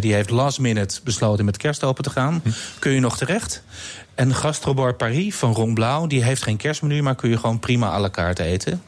[0.00, 2.40] Die heeft last minute besloten met kerst open te gaan.
[2.44, 2.50] Hm.
[2.78, 3.62] Kun je nog terecht?
[4.14, 7.02] En Gastrobar Paris van Ron Blauw, die heeft geen kerstmenu...
[7.02, 8.82] maar kun je gewoon prima à la carte eten.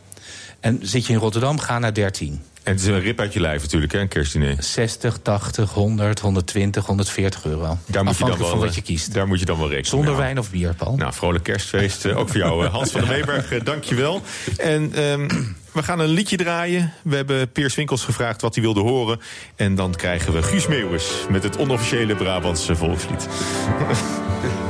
[0.60, 2.40] En zit je in Rotterdam, ga naar 13.
[2.62, 4.56] En het is een rip uit je lijf natuurlijk, hè, een kerstdiner.
[4.58, 7.78] 60, 80, 100, 120, 140 euro.
[7.86, 9.14] Daar moet je dan wel, van wat eh, je kiest.
[9.14, 10.96] Daar moet je dan wel rekenen Zonder wijn of bier, Paul.
[10.96, 12.04] Nou, vrolijk kerstfeest.
[12.04, 13.52] eh, ook voor jou, eh, Hans van der Meeberg.
[13.52, 14.22] eh, Dank je wel.
[14.56, 15.28] En ehm,
[15.72, 16.92] we gaan een liedje draaien.
[17.02, 19.20] We hebben Peers Winkels gevraagd wat hij wilde horen.
[19.56, 23.28] En dan krijgen we Guus Meeuwis met het onofficiële Brabantse volkslied.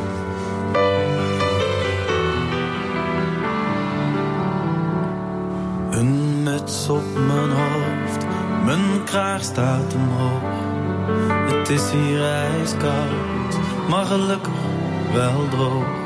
[6.89, 8.27] op mijn hoofd,
[8.65, 10.43] mijn kraag staat omhoog.
[11.53, 14.61] Het is hier ijskoud, maar gelukkig
[15.13, 15.99] wel droog.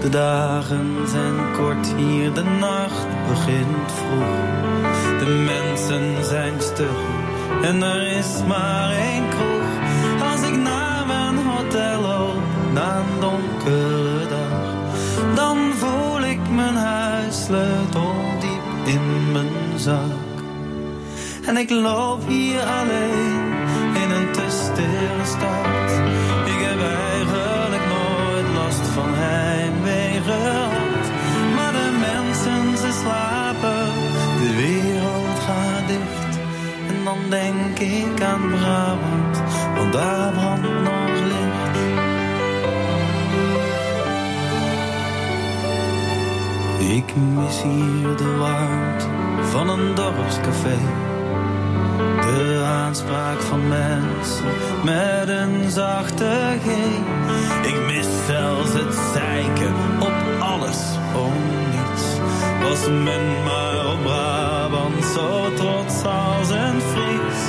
[0.00, 4.48] De dagen zijn kort hier, de nacht begint vroeg.
[5.18, 6.98] De mensen zijn stug
[7.62, 9.59] en er is maar één kroeg.
[19.86, 23.52] En ik loop hier alleen
[23.94, 25.90] in een te stille stad.
[26.44, 31.04] Ik heb eigenlijk nooit last van heimwee gehad.
[31.54, 33.86] Maar de mensen, ze slapen,
[34.40, 36.38] de wereld gaat dicht.
[36.88, 39.42] En dan denk ik aan Brabant,
[39.76, 41.78] want daar brandt nog licht.
[46.96, 49.19] Ik mis hier de warmte
[49.50, 50.76] van een dorpscafé.
[52.20, 54.44] De aanspraak van mensen
[54.84, 56.66] met een zachte G.
[57.66, 60.78] Ik mis zelfs het zeiken op alles
[61.14, 61.32] om
[61.70, 62.04] niets.
[62.62, 67.40] Was men maar op Brabant zo trots als een Fries.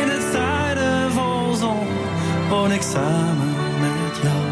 [0.00, 1.86] In het zuiden vol zon
[2.48, 4.44] woon ik samen met jou.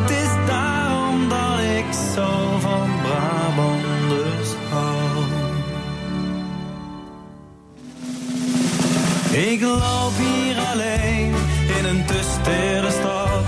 [0.00, 2.47] Het is daarom dat ik zo
[9.38, 11.34] Ik loop hier alleen
[11.78, 13.46] in een tusstere stad.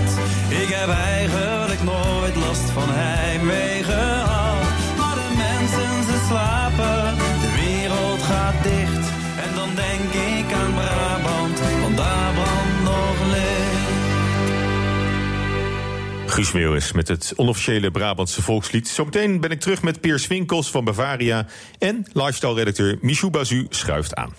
[0.49, 4.63] Ik heb eigenlijk nooit last van heimwee gehad.
[4.97, 9.07] Maar de mensen ze slapen, de wereld gaat dicht.
[9.45, 13.49] En dan denk ik aan Brabant, want daar brandt nog licht.
[16.33, 18.87] Guus Meeuwis met het onofficiële Brabantse volkslied.
[18.87, 21.45] Zometeen ben ik terug met Piers Winkels van Bavaria.
[21.79, 24.31] En lifestyle-redacteur Michou Bazu schuift aan.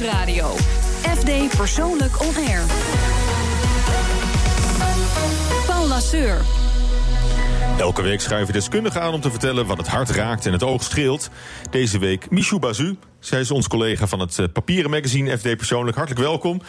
[0.00, 0.54] Nieuwsradio.
[1.02, 2.62] FD Persoonlijk On Air.
[5.66, 6.40] Paul Lasseur.
[7.78, 10.82] Elke week schuiven deskundigen aan om te vertellen wat het hart raakt en het oog
[10.82, 11.30] streelt.
[11.70, 12.96] Deze week Michou Bazu.
[13.18, 15.96] Zij is ons collega van het eh, papieren magazine FD Persoonlijk.
[15.96, 16.62] Hartelijk welkom.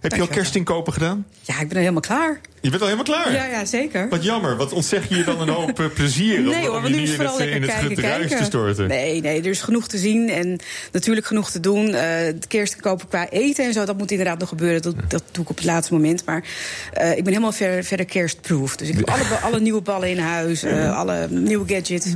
[0.00, 1.26] Heb je al kerstinkopen gedaan?
[1.42, 2.40] Ja, ik ben er helemaal klaar.
[2.60, 3.32] Je bent al helemaal klaar?
[3.32, 4.08] Ja, ja, zeker.
[4.08, 6.82] Wat jammer, wat ontzeg je je dan een hoop eh, plezier om, Nee hoor, om
[6.82, 8.88] want je nu is vooral het, lekker kijken, te storten.
[8.88, 10.58] Nee, nee, er is genoeg te zien en
[10.92, 11.94] natuurlijk genoeg te doen.
[11.94, 14.82] Eh de kerst kopen qua eten en zo, dat moet inderdaad nog gebeuren.
[14.82, 16.24] Dat, dat doe ik op het laatste moment.
[16.24, 16.44] Maar
[16.92, 18.76] eh, ik ben helemaal ver, verder kerstproof.
[18.76, 22.14] Dus ik heb alle, alle nieuwe ballen in huis, eh, alle nieuwe gadgets.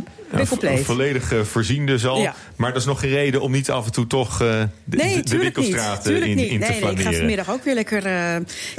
[0.61, 2.21] Ja, volledig eh, voorzien dus al.
[2.21, 2.35] Ja.
[2.57, 5.39] Maar dat is nog geen reden om niet af en toe toch de, Nee, de-
[5.39, 8.03] winkelstraat in, te nee, nee, ik ga vanmiddag ook weer lekker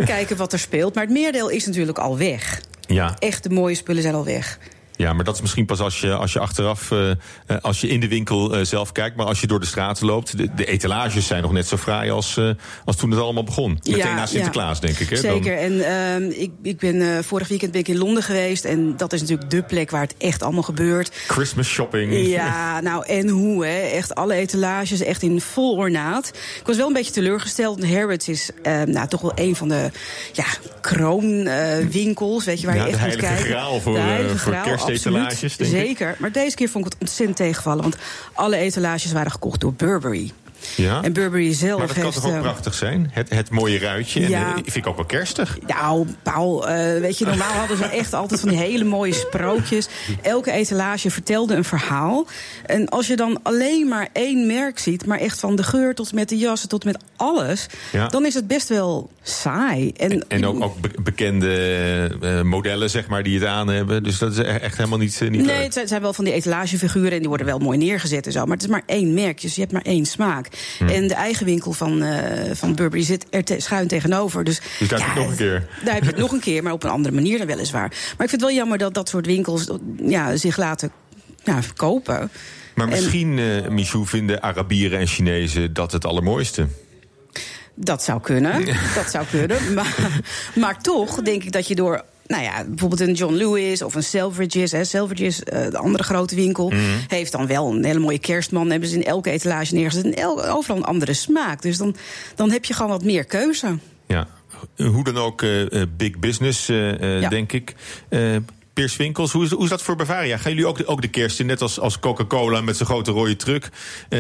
[0.05, 0.95] kijken wat er speelt.
[0.95, 2.61] Maar het meerdeel is natuurlijk al weg.
[2.87, 4.59] Ja, Echt de mooie spullen zijn al weg.
[5.01, 7.17] Ja, maar dat is misschien pas als je, als je achteraf, eh, eh,
[7.61, 9.15] als je in de winkel eh, zelf kijkt.
[9.15, 12.11] Maar als je door de straten loopt, de, de etalages zijn nog net zo fraai
[12.11, 12.39] als,
[12.85, 13.71] als toen het allemaal begon.
[13.71, 14.85] Meteen Ja, na Sinterklaas, ja.
[14.85, 15.09] denk ik.
[15.09, 15.15] Hè?
[15.15, 15.55] Zeker.
[15.55, 18.65] Dan- En ehm, ik, ik ben vorig weekend ben ik in Londen geweest.
[18.65, 21.15] En dat is natuurlijk de plek waar het echt allemaal gebeurt.
[21.27, 22.27] Christmas shopping.
[22.27, 23.79] Ja, nou en hoe, hè?
[23.79, 26.27] Echt alle etalages, echt in vol ornaat.
[26.59, 27.87] Ik was wel een beetje teleurgesteld.
[27.87, 29.89] Harrods is eh, nou, toch wel een van de
[30.33, 30.45] ja,
[30.81, 33.45] kroonwinkels, weet je, waar Ja, je echt moet kijken.
[33.45, 35.67] graal voor, De heilige voor graal, ik.
[35.67, 36.15] Zeker.
[36.19, 37.81] Maar deze keer vond ik het ontzettend tegenvallen.
[37.81, 37.95] Want
[38.33, 40.31] alle etalages waren gekocht door Burberry.
[40.75, 41.01] Ja?
[41.03, 42.15] En Burberry zelf Maar dat kan heeft...
[42.15, 43.09] toch ook eh, prachtig zijn?
[43.13, 44.23] Het, het mooie ruitje.
[44.23, 44.47] En, Ja.
[44.49, 45.57] eh, vind ik ook wel kerstig.
[45.67, 49.87] Nou, Paul, eh, weet je, normaal hadden ze echt altijd van die hele mooie sprookjes.
[50.21, 52.27] Elke etalage vertelde een verhaal.
[52.65, 56.13] En als je dan alleen maar één merk ziet, maar echt van de geur tot
[56.13, 58.07] met de jassen tot met alles, Ja.
[58.07, 59.91] dan is het best wel saai.
[59.97, 64.03] En, En ook, ook be- bekende modellen, zeg maar, die het aan hebben.
[64.03, 65.47] Dus dat is e- echt helemaal niet, niet Nee, leuk.
[65.55, 68.31] het zijn- het zijn wel van die etalagefiguren en die worden wel mooi neergezet en
[68.31, 68.43] zo.
[68.45, 70.47] Maar het is maar één merk, dus je hebt maar één smaak.
[70.77, 70.87] Hm.
[70.87, 74.43] En de eigen winkel van, eh, van Burberry zit er te- schuin tegenover.
[74.43, 75.67] Dus, Dus daar heb je het nog een keer.
[75.85, 77.87] Daar heb je het nog een keer, maar op een andere manier dan weliswaar.
[77.89, 79.67] Maar ik vind het wel jammer dat dat soort winkels
[80.03, 80.91] ja, zich laten
[81.43, 82.31] ja, kopen.
[82.75, 86.67] Maar En- misschien, eh Michou, vinden Arabieren en Chinezen dat het allermooiste.
[87.75, 89.73] Dat zou kunnen, dat zou kunnen.
[89.73, 90.21] Maar,
[90.55, 92.03] maar toch denk ik dat je door...
[92.31, 94.71] Nou ja, bijvoorbeeld een John Lewis of een Selfridges.
[94.71, 94.83] Hè.
[94.83, 96.79] Selfridges, eh, de andere grote winkel, Mhm.
[97.07, 98.69] heeft dan wel een hele mooie kerstman.
[98.71, 100.05] Hebben ze in elke etalage neergezet.
[100.05, 101.61] En el- overal een andere smaak.
[101.61, 101.95] Dus dan,
[102.35, 103.77] dan heb je gewoon wat meer keuze.
[104.07, 104.27] Ja.
[104.77, 107.29] Hoe dan ook, eh, eh, big business, Ja.
[107.29, 107.75] denk ik.
[108.09, 108.35] Eh
[108.73, 110.37] Piers Winkels, hoe is, hoe is dat voor Bavaria?
[110.37, 113.11] Gaan jullie ook de, ook de kerst in, net als, als Coca-Cola met zijn grote
[113.11, 113.69] rode truck?
[114.09, 114.19] Eh,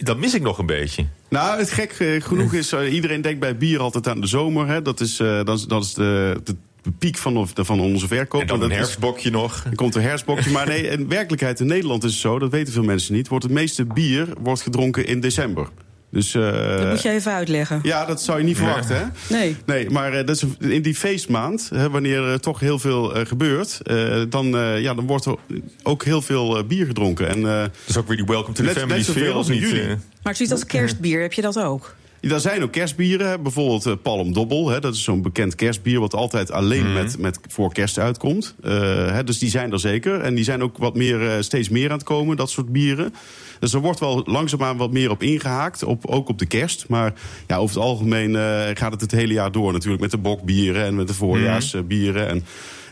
[0.00, 1.04] dat mis ik nog een beetje.
[1.28, 4.68] Nou, het gek genoeg is, iedereen denkt bij bier altijd aan de zomer.
[4.68, 4.82] Hè.
[4.82, 6.56] Dat is, eh, dat is, dat is de, de
[6.98, 8.40] piek van, de- van onze verkoop.
[8.40, 9.62] En dan een dat is- herfstbokje nog.
[9.62, 10.50] Dan komt een herfstbokje.
[10.50, 13.28] Maar nee, in werkelijkheid in Nederland is het zo, dat weten veel mensen niet.
[13.28, 15.68] Wordt het meeste bier wordt gedronken in december.
[16.10, 17.80] Dus, eh, Dat moet je even uitleggen.
[17.82, 19.04] Ja, dat zou je niet verwachten, hè?
[19.36, 19.56] Nee.
[19.66, 23.26] Nee, maar eh, dat is in die feestmaand, hè, wanneer er toch heel veel eh,
[23.26, 23.80] gebeurt...
[23.82, 25.34] eh, dan, eh, ja, dan wordt er
[25.82, 27.28] ook heel veel bier gedronken.
[27.28, 29.46] En, eh, Dus ook weer die welcome to the Net- family net zoveel sfeer, als
[29.48, 29.70] of in niet?
[29.70, 29.96] juli.
[30.22, 31.94] Maar zoiets als kerstbier, heb je dat ook?
[32.30, 34.68] Er zijn ook kerstbieren, bijvoorbeeld eh, Palm Dobbel.
[34.68, 34.80] Hè.
[34.80, 36.92] Dat is zo'n bekend kerstbier wat altijd alleen Mhm.
[36.92, 38.54] met, met voor kerst uitkomt.
[38.62, 38.72] Eh,
[39.12, 40.20] hè, dus die zijn er zeker.
[40.20, 43.14] En die zijn ook wat meer, eh, steeds meer aan het komen, dat soort bieren.
[43.60, 46.84] Dus er wordt wel langzaamaan wat meer op ingehaakt, op, ook op de kerst.
[46.88, 47.12] Maar
[47.46, 48.34] ja, over het algemeen
[48.76, 50.02] gaat het het hele jaar door natuurlijk...
[50.02, 52.28] met de bokbieren en met de voorjaarsbieren.
[52.28, 52.44] En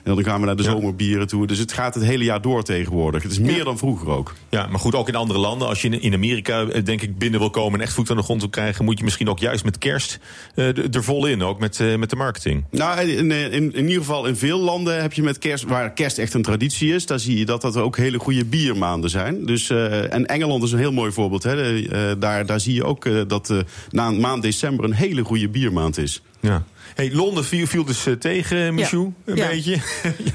[0.02, 1.46] En dan gaan we naar de zomerbieren toe.
[1.46, 3.22] Dus het gaat het hele jaar door tegenwoordig.
[3.22, 4.34] Het is meer dan vroeger ook.
[4.48, 5.68] Ja, maar goed, ook in andere landen.
[5.68, 8.22] Als je in- Amerika, eh, denk ik, binnen wil komen en echt voet aan de
[8.22, 10.18] grond wil krijgen, moet je misschien ook juist met kerst
[10.54, 12.64] eh, er vol in, ook met, eh, met de marketing.
[12.70, 16.18] Nou, in, in, in ieder geval in veel landen heb je met kerst, waar kerst
[16.18, 19.46] echt een traditie is, daar zie je dat dat ook hele goede biermaanden zijn.
[19.46, 21.42] Dus, en Engeland is een heel mooi voorbeeld.
[21.42, 22.18] Hè.
[22.18, 23.54] Daar, daar zie je ook dat
[23.90, 26.22] na een maand december een hele goede biermaand is.
[26.40, 26.64] Ja.
[26.94, 29.48] Hey, Londen viel, viel dus eh, tegen, Michou, een Ja.
[29.48, 29.72] beetje.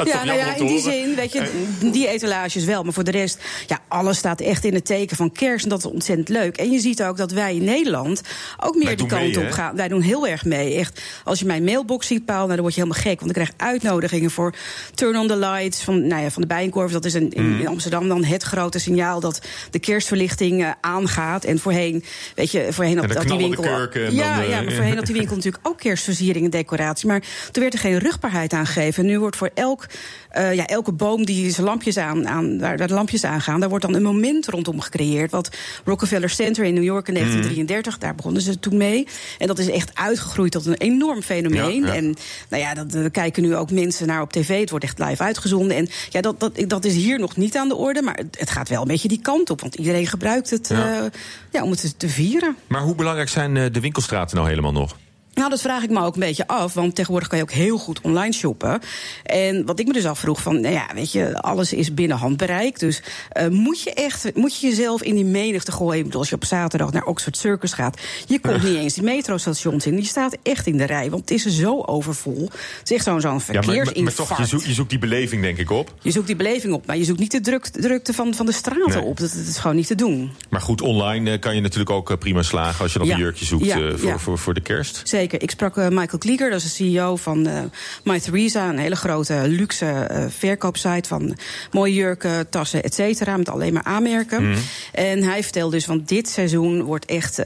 [0.05, 2.83] ja, nou ja, in die zin, weet je, die etalages wel.
[2.83, 5.63] Maar voor de rest, ja, alles staat echt in het teken van kerst.
[5.63, 6.57] En dat is ontzettend leuk.
[6.57, 8.21] En je ziet ook dat wij in Nederland
[8.59, 9.75] ook meer die kant mee, op gaan.
[9.75, 10.73] Wij doen heel erg mee.
[10.75, 13.19] Echt, als je mijn mailbox ziet, Paul, nou, dan word je helemaal gek.
[13.19, 14.53] Want ik krijg uitnodigingen voor
[14.93, 16.91] Turn on the Lights van, nou ja, van de Bijenkorf.
[16.91, 17.59] Dat is een, in, Mm.
[17.59, 19.41] in Amsterdam dan het grote signaal dat
[19.71, 21.43] de kerstverlichting eh, aangaat.
[21.43, 22.03] En voorheen,
[22.35, 23.63] weet je, voorheen En had, die winkel...
[23.63, 27.07] kurken ja, dan, eh, ja, maar voorheen had die winkel natuurlijk ook kerstversiering decoratie.
[27.07, 27.19] Maar
[27.51, 29.03] toen werd er geen rugbaarheid aan gegeven.
[29.03, 29.85] En nu wordt voor elk,
[30.29, 33.85] eh, ja, elke boom die zijn lampjes aan, aan, waar, de lampjes aangaan, daar wordt
[33.85, 35.31] dan een moment rondom gecreëerd.
[35.31, 35.55] Wat
[35.85, 37.21] Rockefeller Center in New York in Mhm.
[37.23, 39.07] 1933, daar begonnen ze toen mee.
[39.37, 41.81] En dat is echt uitgegroeid tot een enorm fenomeen.
[41.81, 41.93] Ja, ja.
[41.93, 42.15] En
[42.49, 44.59] nou ja, dat eh, kijken nu ook mensen naar op tv.
[44.59, 45.77] Het wordt echt live uitgezonden.
[45.77, 48.01] En ja, dat, dat, dat is hier nog niet aan de orde.
[48.01, 49.61] Maar het, het gaat wel een beetje die kant op.
[49.61, 50.99] Want iedereen gebruikt het Ja.
[50.99, 51.05] eh,
[51.51, 52.55] ja, om het te vieren.
[52.67, 54.95] Maar hoe belangrijk zijn eh, de winkelstraten nou helemaal nog?
[55.35, 56.73] Nou, dat vraag ik me ook een beetje af.
[56.73, 58.79] Want tegenwoordig kan je ook heel goed online shoppen.
[59.23, 62.79] En wat ik me dus afvroeg, van, nou ja, weet je, alles is binnen handbereik.
[62.79, 65.97] Dus eh, moet je echt, moet je jezelf in die menigte gooien?
[65.97, 69.03] Ik bedoel, als je op zaterdag naar Oxford Circus gaat, je komt niet eens die
[69.03, 69.95] metrostations in.
[69.95, 72.49] Je staat echt in de rij, want het is zo overvol.
[72.79, 74.17] Het is echt zo'n zo'n Ja, maar, maar, verkeersinfarct.
[74.17, 75.93] maar toch, je zoekt, je zoekt die beleving denk ik op.
[76.01, 78.51] Je zoekt die beleving op, maar je zoekt niet de druk, drukte van, van de
[78.51, 79.01] straten Nee.
[79.01, 79.17] op.
[79.19, 80.31] Dat, dat is gewoon niet te doen.
[80.49, 83.13] Maar goed, online eh, kan je natuurlijk ook eh, prima slagen als je nog Ja.
[83.13, 85.01] een jurkje zoekt Ja, voor, voor, voor de kerst.
[85.03, 85.23] Zeker.
[85.33, 87.61] Ik sprak eh, Michael Klieger, dat is de CEO van eh
[88.03, 88.69] My Theresa.
[88.69, 91.37] Een hele grote luxe eh, verkoopsite van
[91.71, 93.37] mooie jurken, tassen, et cetera.
[93.37, 94.49] Met alleen maar aanmerken.
[94.49, 94.59] Mhm.
[94.91, 97.41] En hij vertelde dus van dit seizoen wordt echt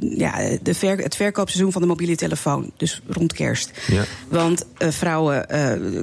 [0.00, 2.72] ja, de ver, het verkoopseizoen van de mobiele telefoon.
[2.76, 3.70] Dus rond kerst.
[3.86, 4.04] Ja.
[4.28, 5.46] Want vrouwen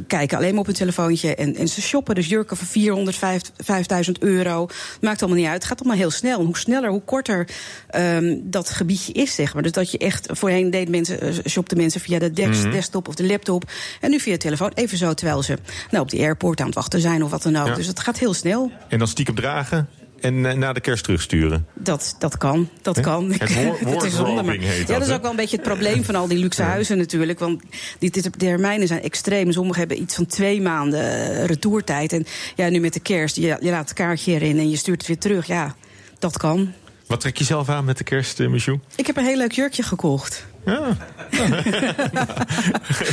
[0.08, 2.16] kijken alleen maar op hun telefoontje en, en ze shoppen.
[2.16, 3.18] Dus jurken van 400,
[3.58, 4.68] 5000 euro.
[5.02, 5.56] Maakt allemaal niet uit.
[5.56, 6.40] Het gaat allemaal heel snel.
[6.40, 7.48] En hoe sneller, hoe korter
[7.90, 9.64] ehm, dat gebiedje is, zeg maar.
[9.64, 12.72] Dus dat je echt, voorheen deed mensen, eh, shopten mensen via de Mhm.
[12.72, 13.72] desktop of de laptop.
[14.02, 14.72] En nu via telefoon.
[14.74, 15.58] Even zo terwijl ze
[15.92, 17.68] nou, op de airport aan het wachten zijn of wat dan ook.
[17.68, 17.76] Ja.
[17.76, 18.72] Dus het gaat heel snel.
[18.88, 19.88] En dan stiekem dragen
[20.20, 21.66] en eh, na de kerst terugsturen.
[21.76, 23.32] Dat, dat kan, dat kan.
[23.34, 25.66] Het woor- is zonde, maar- wardrobing heet Ja, dat, is ook wel een beetje het
[25.66, 27.40] probleem van al die luxe huizen natuurlijk.
[27.40, 27.62] Want
[28.00, 29.52] die ter- termijnen zijn extreem.
[29.52, 32.14] Sommigen hebben iets van twee maanden eh, retourtijd.
[32.14, 34.98] En ja, nu met de kerst, je, je laat het kaartje erin en je stuurt
[34.98, 35.48] het weer terug.
[35.48, 35.76] Ja,
[36.20, 36.74] dat kan.
[37.08, 38.80] Wat trek je zelf aan met de kerst, Michou?
[38.96, 40.46] Ik heb een heel leuk jurkje gekocht.
[40.66, 40.98] Ja.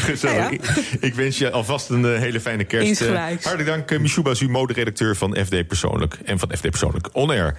[0.08, 0.36] Gezellig.
[0.36, 0.50] Nou ja.
[0.50, 0.62] Ik,
[1.00, 2.88] ik wens je alvast een eh, hele fijne kerst.
[2.88, 3.44] Insgelijks.
[3.44, 6.18] Eh, hartelijk dank, uh, Michou Bazu, moderedacteur van FD Persoonlijk.
[6.24, 7.56] En van FD Persoonlijk On Air.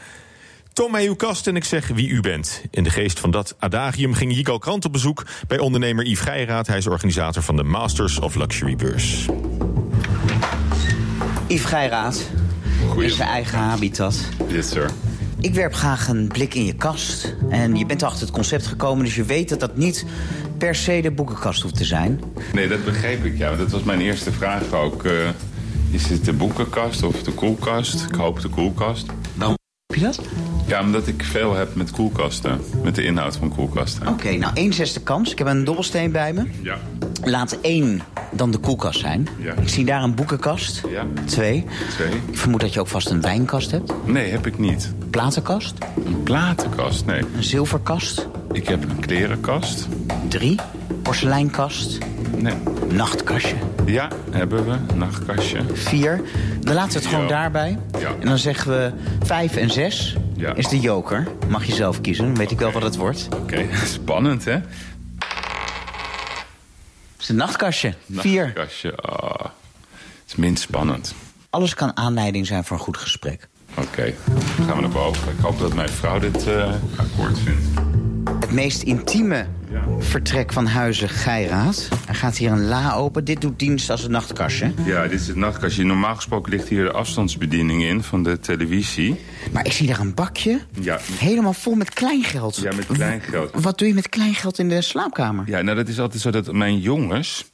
[0.73, 2.61] Toon mij uw kast en ik zeg wie u bent.
[2.71, 5.25] In de geest van dat adagium ging Jigal Krant op bezoek...
[5.47, 6.67] bij ondernemer Yves Geiraat.
[6.67, 9.25] Hij is organisator van de Masters of Luxury Beurs.
[11.47, 12.29] Yves Geiraat
[12.97, 14.19] in zijn eigen habitat.
[14.47, 14.91] Yes, sir.
[15.39, 17.35] Ik werp graag een blik in je kast.
[17.49, 20.05] En je bent achter het concept gekomen, dus je weet dat dat niet
[20.57, 22.21] per se de boekenkast hoeft te zijn.
[22.53, 23.55] Nee, dat begreep ik, ja.
[23.55, 25.03] Dat was mijn eerste vraag ook.
[25.05, 25.29] eh,
[25.91, 28.05] is het de boekenkast of de koelkast?
[28.09, 29.05] Ik hoop de koelkast.
[29.35, 29.56] Waarom
[29.87, 30.19] heb je dat?
[30.67, 32.61] Ja, omdat ik veel heb met koelkasten.
[32.83, 34.07] Met de inhoud van koelkasten.
[34.07, 35.31] Oké, nou één zesde kans.
[35.31, 36.45] Ik heb een dobbelsteen bij me.
[36.61, 36.77] Ja.
[37.23, 39.27] Laat één dan de koelkast zijn.
[39.39, 39.53] Ja.
[39.53, 40.81] Ik zie daar een boekenkast.
[40.89, 41.05] Ja.
[41.25, 41.65] Twee.
[41.89, 42.09] Twee.
[42.29, 43.93] Ik vermoed dat je ook vast een wijnkast hebt.
[44.05, 44.93] Nee, heb ik niet.
[45.09, 45.75] Platenkast.
[46.05, 47.21] Een platenkast, nee.
[47.35, 48.27] Een zilverkast.
[48.51, 49.87] Ik heb een klerenkast.
[50.27, 50.59] Drie.
[51.07, 51.97] Porseleinkast.
[52.35, 52.53] Nee.
[52.91, 53.55] Nachtkastje.
[53.85, 54.93] Ja, hebben we.
[54.95, 55.61] Nachtkastje.
[55.73, 56.21] Vier.
[56.59, 57.77] Dan laten we het gewoon daarbij.
[57.99, 58.09] Ja.
[58.19, 58.91] En dan zeggen we
[59.25, 60.53] vijf en zes Ja.
[60.53, 61.27] is de joker.
[61.47, 63.27] Mag je zelf kiezen, dan weet ik wel wat het wordt.
[63.41, 64.51] Oké, spannend, hè?
[64.51, 64.63] Het
[67.19, 67.93] is een nachtkastje.
[68.11, 68.43] Vier.
[68.45, 68.95] Nachtkastje.
[68.95, 69.51] Ah, het
[70.27, 71.13] is minst spannend.
[71.49, 73.47] Alles kan aanleiding zijn voor een goed gesprek.
[73.77, 74.13] Oké,
[74.65, 75.31] gaan we naar boven.
[75.31, 77.65] Ik hoop dat mijn vrouw dit eh, akkoord vindt.
[78.39, 79.45] Het meest intieme
[79.99, 81.87] vertrek van Huizen Geiraat.
[82.07, 83.25] Er gaat hier een la open.
[83.25, 84.71] Dit doet dienst als een nachtkastje.
[84.85, 85.83] Ja, dit is het nachtkastje.
[85.83, 89.15] Normaal gesproken ligt hier de afstandsbediening in van de televisie.
[89.51, 90.59] Maar ik zie daar een bakje.
[90.79, 90.99] Ja.
[91.19, 92.55] Helemaal vol met kleingeld.
[92.55, 93.51] Ja, met kleingeld.
[93.53, 95.43] Wat doe je met kleingeld in de slaapkamer?
[95.47, 97.45] Ja, nou dat is altijd zo dat mijn jongens...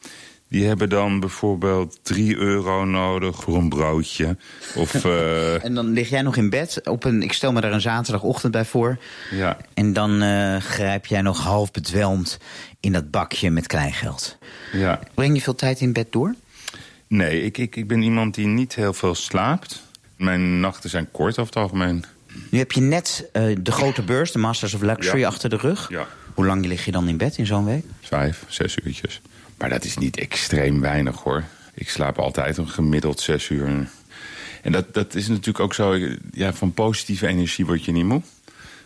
[0.54, 4.38] die hebben dan bijvoorbeeld 3 euro nodig voor een broodje.
[4.76, 6.82] Of, eh, En dan lig jij nog in bed.
[6.88, 8.98] Op een, ik stel me daar een zaterdagochtend bij voor.
[9.32, 12.38] ja, En dan eh, grijp jij nog half bedwelmd
[12.80, 14.38] in dat bakje met kleingeld.
[14.72, 15.00] ja.
[15.14, 16.36] Breng je veel tijd in bed door?
[17.08, 19.82] Nee, ik, ik, ik ben iemand die niet heel veel slaapt.
[20.18, 22.04] Mijn nachten zijn kort over het algemeen.
[22.50, 25.28] Nu heb je net eh, de grote beurs, de Masters of Luxury, Ja.
[25.28, 25.90] achter de rug.
[25.90, 26.08] Ja.
[26.34, 27.86] Hoe lang lig je dan in bed in zo'n week?
[28.02, 29.22] Vijf, zes uurtjes.
[29.64, 31.44] Maar dat is niet extreem weinig hoor.
[31.74, 33.88] Ik slaap altijd een gemiddeld zes uur.
[34.62, 35.98] En dat, dat is natuurlijk ook zo.
[36.32, 38.22] Ja, van positieve energie word je niet moe.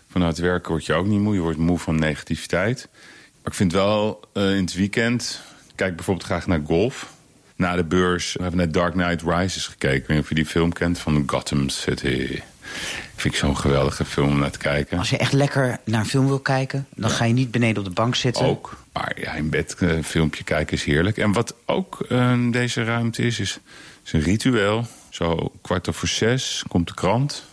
[0.10, 1.34] Van hard werken word je ook niet moe.
[1.34, 2.88] Je wordt moe van negativiteit.
[2.92, 5.42] Maar ik vind wel eh, in het weekend.
[5.76, 7.14] Kijk bijvoorbeeld graag naar golf.
[7.56, 9.98] Na de beurs we hebben we net Dark Knight Rises gekeken.
[9.98, 12.42] Ik weet niet of je die film kent van Gotham City.
[13.16, 14.98] Vind ik zo'n geweldige film om naar te kijken.
[14.98, 17.86] Als je echt lekker naar een film wil kijken, dan ga je niet beneden op
[17.86, 18.46] de bank zitten.
[18.46, 18.78] Ook.
[18.98, 21.18] Maar ja, in bed eh, een filmpje kijken is heerlijk.
[21.18, 23.60] En wat ook eh, deze ruimte is, is,
[24.06, 24.88] is een ritueel.
[25.10, 27.44] Zo kwart over zes komt de krant.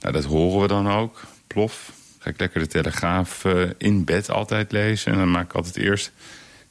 [0.00, 1.20] Nou, dat horen we dan ook.
[1.46, 1.92] Plof.
[2.18, 5.12] Ga ik lekker de Telegraaf eh, in bed altijd lezen.
[5.12, 6.12] En dan maak ik altijd eerst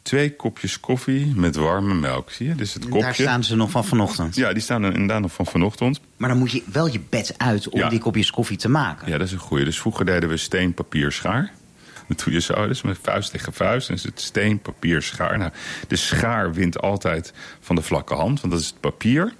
[0.01, 2.31] twee kopjes koffie met warme melk.
[2.31, 2.55] Zie je?
[2.55, 3.01] Dus het kopje.
[3.01, 4.35] Daar staan ze nog van vanochtend.
[4.35, 5.99] Ja, die staan er inderdaad nog van vanochtend.
[6.17, 7.89] Maar dan moet je wel je bed uit om Ja.
[7.89, 9.11] die kopjes koffie te maken.
[9.11, 9.65] Ja, dat is een goeie.
[9.65, 11.51] Dus vroeger deden we steen, papier, schaar.
[12.09, 13.89] Dat doe je zo, dus met vuist tegen vuist.
[13.89, 15.37] En is het steen, papier, schaar.
[15.37, 15.51] Nou,
[15.87, 19.33] de schaar wint altijd van de vlakke hand, want dat is het papier.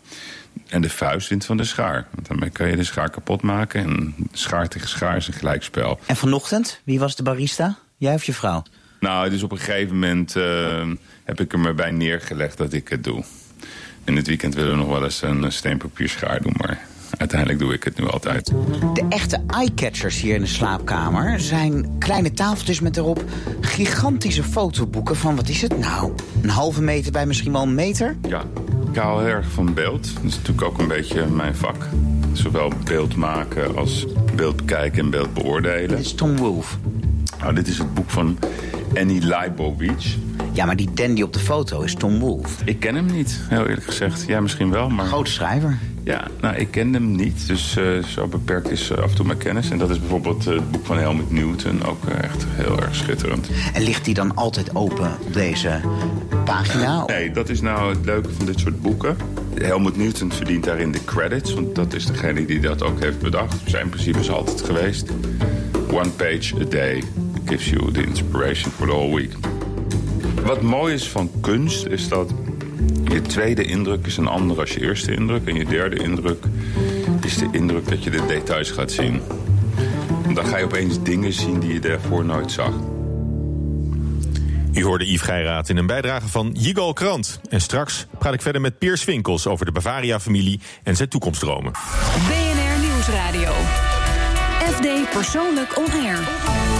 [0.67, 2.07] En de vuist wint van de schaar.
[2.11, 3.83] Want daarmee kan je de schaar kapot maken.
[3.83, 5.99] En schaar tegen schaar is een gelijkspel.
[6.05, 7.77] En vanochtend, wie was de barista?
[7.97, 8.63] Jij of je vrouw?
[8.99, 10.87] Nou, dus op een gegeven moment eh,
[11.23, 13.23] heb ik er me bij neergelegd dat ik het doe.
[14.03, 16.53] In het weekend willen we nog wel eens een steen, papier, schaar doen.
[16.57, 16.87] Maar
[17.19, 18.45] uiteindelijk doe ik het nu altijd.
[18.93, 23.23] De echte eyecatchers hier in de slaapkamer zijn kleine tafeltjes met erop
[23.61, 26.13] gigantische fotoboeken van, wat is het nou?
[26.41, 28.17] Een halve meter bij misschien wel een meter?
[28.27, 28.43] Ja,
[28.91, 30.13] ik hou heel erg van beeld.
[30.13, 31.87] Dat is natuurlijk ook een beetje mijn vak.
[32.33, 34.05] Zowel beeld maken als
[34.35, 35.87] beeld bekijken en beeld beoordelen.
[35.87, 36.77] Dit is Tom Wolfe.
[37.39, 38.37] Nou, dit is het boek van
[38.95, 40.17] Annie Leibovitz.
[40.51, 42.65] Ja, maar die dandy op de foto is Tom Wolfe.
[42.65, 44.23] Ik ken hem niet, heel eerlijk gezegd.
[44.27, 45.05] Ja, misschien wel, maar...
[45.05, 45.77] Grote schrijver.
[46.03, 47.47] Ja, nou, ik ken hem niet.
[47.47, 49.69] Dus eh, zo beperkt is eh, af en toe mijn kennis.
[49.69, 51.85] En dat is bijvoorbeeld eh, het boek van Helmut Newton.
[51.85, 53.49] Ook echt heel erg schitterend.
[53.73, 55.81] En ligt die dan altijd open op deze
[56.45, 57.05] pagina?
[57.07, 59.17] Nee, dat is nou het leuke van dit soort boeken.
[59.55, 63.55] Helmut Newton verdient daarin de credits, want dat is degene die dat ook heeft bedacht.
[63.65, 65.09] Zijn principe is altijd geweest.
[65.91, 67.03] One page a day
[67.45, 69.33] gives you the inspiration for the whole week.
[70.45, 72.33] Wat mooi is van kunst is dat
[73.09, 75.47] je tweede indruk is een ander als je eerste indruk.
[75.47, 76.43] En je derde indruk
[77.21, 79.21] is de indruk dat je de details gaat zien.
[80.23, 82.73] En dan ga je opeens dingen zien die je daarvoor nooit zag.
[84.73, 87.39] U hoorde Yves Geiraat in een bijdrage van Jigal Krant.
[87.49, 91.71] En straks praat ik verder met Piers Winkels over de Bavaria-familie en zijn toekomstdromen.
[91.71, 93.51] BNR Nieuwsradio.
[94.71, 96.78] FD Persoonlijk On Air.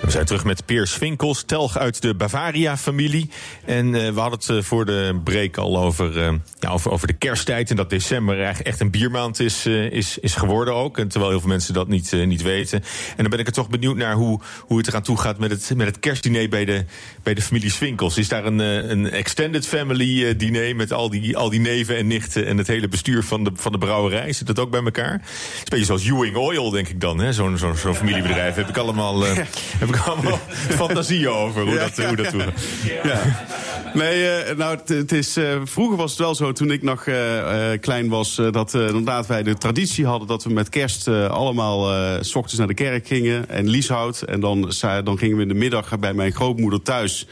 [0.00, 3.30] We zijn terug met Piers Winkels, telg uit de Bavaria-familie.
[3.64, 7.06] En eh, we hadden het eh, voor de break al over, eh, ja, over, over
[7.06, 7.70] de kersttijd.
[7.70, 10.98] En dat december eigenlijk echt een biermaand is, is, is geworden ook.
[10.98, 12.82] En terwijl heel veel mensen dat niet, niet weten.
[13.16, 15.50] En dan ben ik er toch benieuwd naar hoe, hoe het eraan toe gaat met
[15.50, 16.84] het, met het kerstdiner bij de,
[17.22, 18.18] bij de familie Swinkels.
[18.18, 22.46] Is daar een, een extended family diner met al die, al die neven en nichten
[22.46, 24.32] en het hele bestuur van de, van de brouwerij?
[24.32, 25.12] Zit dat ook bij elkaar?
[25.12, 27.18] Het is een beetje zoals Ewing Oil, denk ik dan.
[27.18, 27.32] hè?
[27.32, 28.54] Zo'n zo'n zo'n familiebedrijf.
[28.54, 29.24] Heb ik allemaal,
[29.88, 30.38] heb ik allemaal
[30.84, 32.62] fantasieën over hoe, dat, hoe dat toe gaat.
[33.04, 33.46] Ja.
[33.94, 37.70] Nee, eh, nou, het, is, eh, vroeger was het wel zo, toen ik nog eh,
[37.80, 42.58] klein was, dat inderdaad wij de traditie hadden dat we met kerst allemaal s ochtends
[42.58, 44.22] naar de kerk gingen en Lieshout.
[44.22, 44.72] En dan,
[45.04, 47.26] dan gingen we in de middag bij mijn grootmoeder thuis.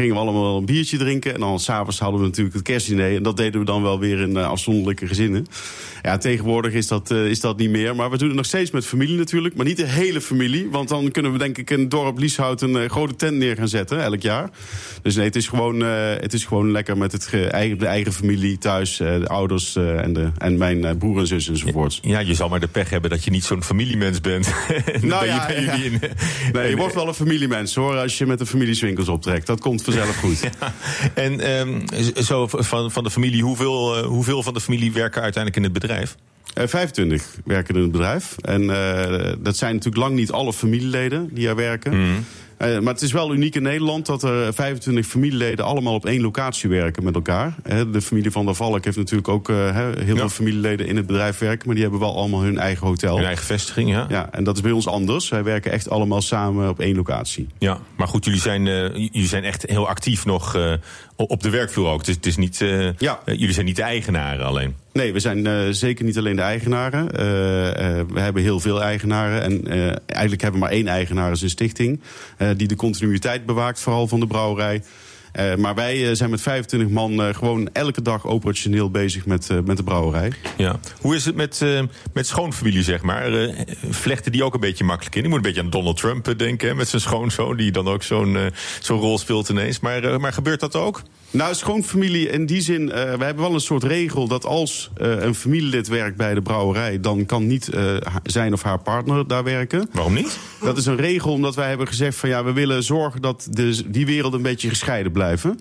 [0.00, 1.34] Gingen we allemaal een biertje drinken.
[1.34, 3.16] En dan s'avonds hadden we natuurlijk het kerstdiner.
[3.16, 5.46] En dat deden we dan wel weer in eh, afzonderlijke gezinnen.
[6.02, 7.96] Ja, tegenwoordig is dat, eh, is dat niet meer.
[7.96, 9.54] Maar we doen het nog steeds met familie natuurlijk.
[9.56, 10.68] Maar niet de hele familie.
[10.70, 13.56] Want dan kunnen we denk ik in het dorp Lieshout een eh, grote tent neer
[13.56, 14.50] gaan zetten elk jaar.
[15.02, 18.12] Dus nee, het is gewoon, het is gewoon lekker met het ge- eigen, de eigen
[18.12, 18.96] familie thuis.
[18.96, 21.98] de ouders en, de, en mijn broer en zus enzovoorts.
[22.02, 24.48] Ja, je zal maar de pech hebben dat je niet zo'n familiemens bent.
[25.00, 26.00] Nou ben je ja, in-
[26.52, 29.46] Nee, je wordt wel een familiemens hoor, als je met de familie Swinkels optrekt.
[29.46, 30.50] Dat komt vanzelf goed.
[31.14, 35.64] En ehm, zo van, van de familie, hoeveel, eh, hoeveel van de familie werken uiteindelijk
[35.64, 36.16] in het bedrijf?
[36.54, 38.36] Eh, 25 werken in het bedrijf.
[38.40, 42.24] En eh, dat zijn natuurlijk lang niet alle familieleden die er werken.
[42.60, 46.20] Eh, maar het is wel uniek in Nederland dat er 25 familieleden allemaal op één
[46.20, 47.54] locatie werken met elkaar.
[47.92, 51.38] De familie van der Valk heeft natuurlijk ook eh, heel veel familieleden in het bedrijf
[51.38, 51.66] werken.
[51.66, 53.16] Maar die hebben wel allemaal hun eigen hotel.
[53.16, 54.06] Hun eigen vestiging, ja.
[54.08, 55.28] Ja, en dat is bij ons anders.
[55.28, 57.48] Wij werken echt allemaal samen op één locatie.
[57.58, 60.56] Ja, maar goed, jullie zijn, eh, jullie zijn echt heel actief nog
[61.16, 61.98] op de werkvloer ook.
[61.98, 62.88] Het is, het is niet, eh,
[63.24, 64.74] jullie zijn niet de eigenaren alleen.
[64.92, 67.10] Nee, we zijn eh, zeker niet alleen de eigenaren.
[67.12, 69.42] Eh, eh, we hebben heel veel eigenaren.
[69.42, 69.68] En
[70.06, 72.00] eigenlijk hebben we maar één eigenaar, is een stichting.
[72.56, 74.82] die de continuïteit bewaakt, vooral van de brouwerij.
[75.58, 80.32] Maar wij zijn met 25 man gewoon elke dag operationeel bezig met, met de brouwerij.
[80.56, 80.78] Ja.
[81.00, 81.64] Hoe is het met,
[82.12, 83.50] met schoonfamilie, zeg maar?
[83.90, 85.22] Vlechten die ook een beetje makkelijk in?
[85.22, 87.56] Ik moet een beetje aan Donald Trump denken, hè, met zijn schoonzoon...
[87.56, 88.38] die dan ook zo'n
[88.80, 89.80] zo'n rol speelt ineens.
[89.80, 91.02] Maar, maar gebeurt dat ook?
[91.32, 95.22] Nou, schoonfamilie in die zin, eh, we hebben wel een soort regel dat als eh,
[95.22, 99.44] een familielid werkt bij de brouwerij, dan kan niet eh, zijn of haar partner daar
[99.44, 99.88] werken.
[99.92, 100.38] Waarom niet?
[100.60, 103.82] Dat is een regel omdat wij hebben gezegd van ja, we willen zorgen dat de,
[103.90, 105.60] die wereld een beetje gescheiden blijven.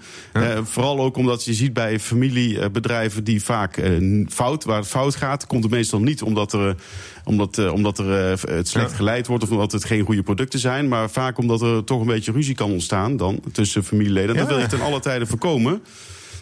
[0.64, 3.82] Vooral ook omdat je ziet bij familiebedrijven die vaak
[4.30, 6.76] fout, waar het fout gaat, komt het meestal niet omdat er,
[7.24, 11.10] omdat, omdat er het slecht geleid wordt of omdat het geen goede producten zijn, maar
[11.10, 14.30] vaak omdat er toch een beetje ruzie kan ontstaan dan tussen familieleden.
[14.30, 15.59] En dat wil je ten alle tijden voorkomen.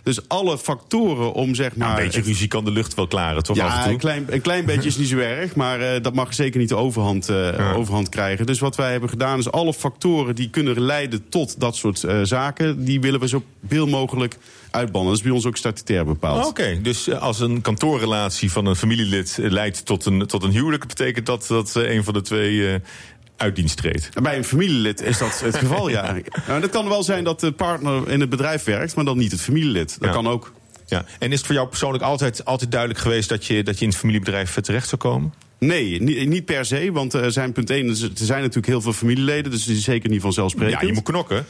[0.03, 1.87] Dus alle factoren om zeg maar.
[1.87, 3.59] Nou, een beetje ruzie kan de lucht wel klaren, toch?
[3.59, 3.91] af en Ja, toe?
[3.91, 6.69] een klein, een klein beetje is niet zo erg, maar eh, dat mag zeker niet
[6.69, 8.45] de overhand, eh, overhand krijgen.
[8.45, 12.19] Dus wat wij hebben gedaan is alle factoren die kunnen leiden tot dat soort eh,
[12.23, 14.37] zaken, die willen we zo veel mogelijk
[14.71, 15.09] uitbannen.
[15.09, 16.41] Dat is bij ons ook statutair bepaald.
[16.43, 20.87] Oh, Oké, dus als een kantoorrelatie van een familielid leidt tot een, tot een huwelijk,
[20.87, 22.79] betekent dat dat een van de twee
[23.37, 24.09] uit dienst treedt.
[24.21, 26.15] Bij een familielid is dat het geval, ja.
[26.47, 29.31] Nou, dat kan wel zijn dat de partner in het bedrijf werkt, maar dan niet
[29.31, 29.95] het familielid.
[29.99, 30.15] Dat Ja.
[30.15, 30.53] kan ook.
[30.85, 31.05] Ja.
[31.19, 33.89] En is het voor jou persoonlijk altijd, altijd duidelijk geweest dat je, dat je in
[33.89, 35.33] het familiebedrijf terecht zou komen?
[35.59, 38.93] Nee, niet, niet per se, want er zijn punt één, er zijn natuurlijk heel veel
[38.93, 40.81] familieleden, dus het is zeker niet vanzelfsprekend.
[40.81, 41.45] Ja, je moet knokken.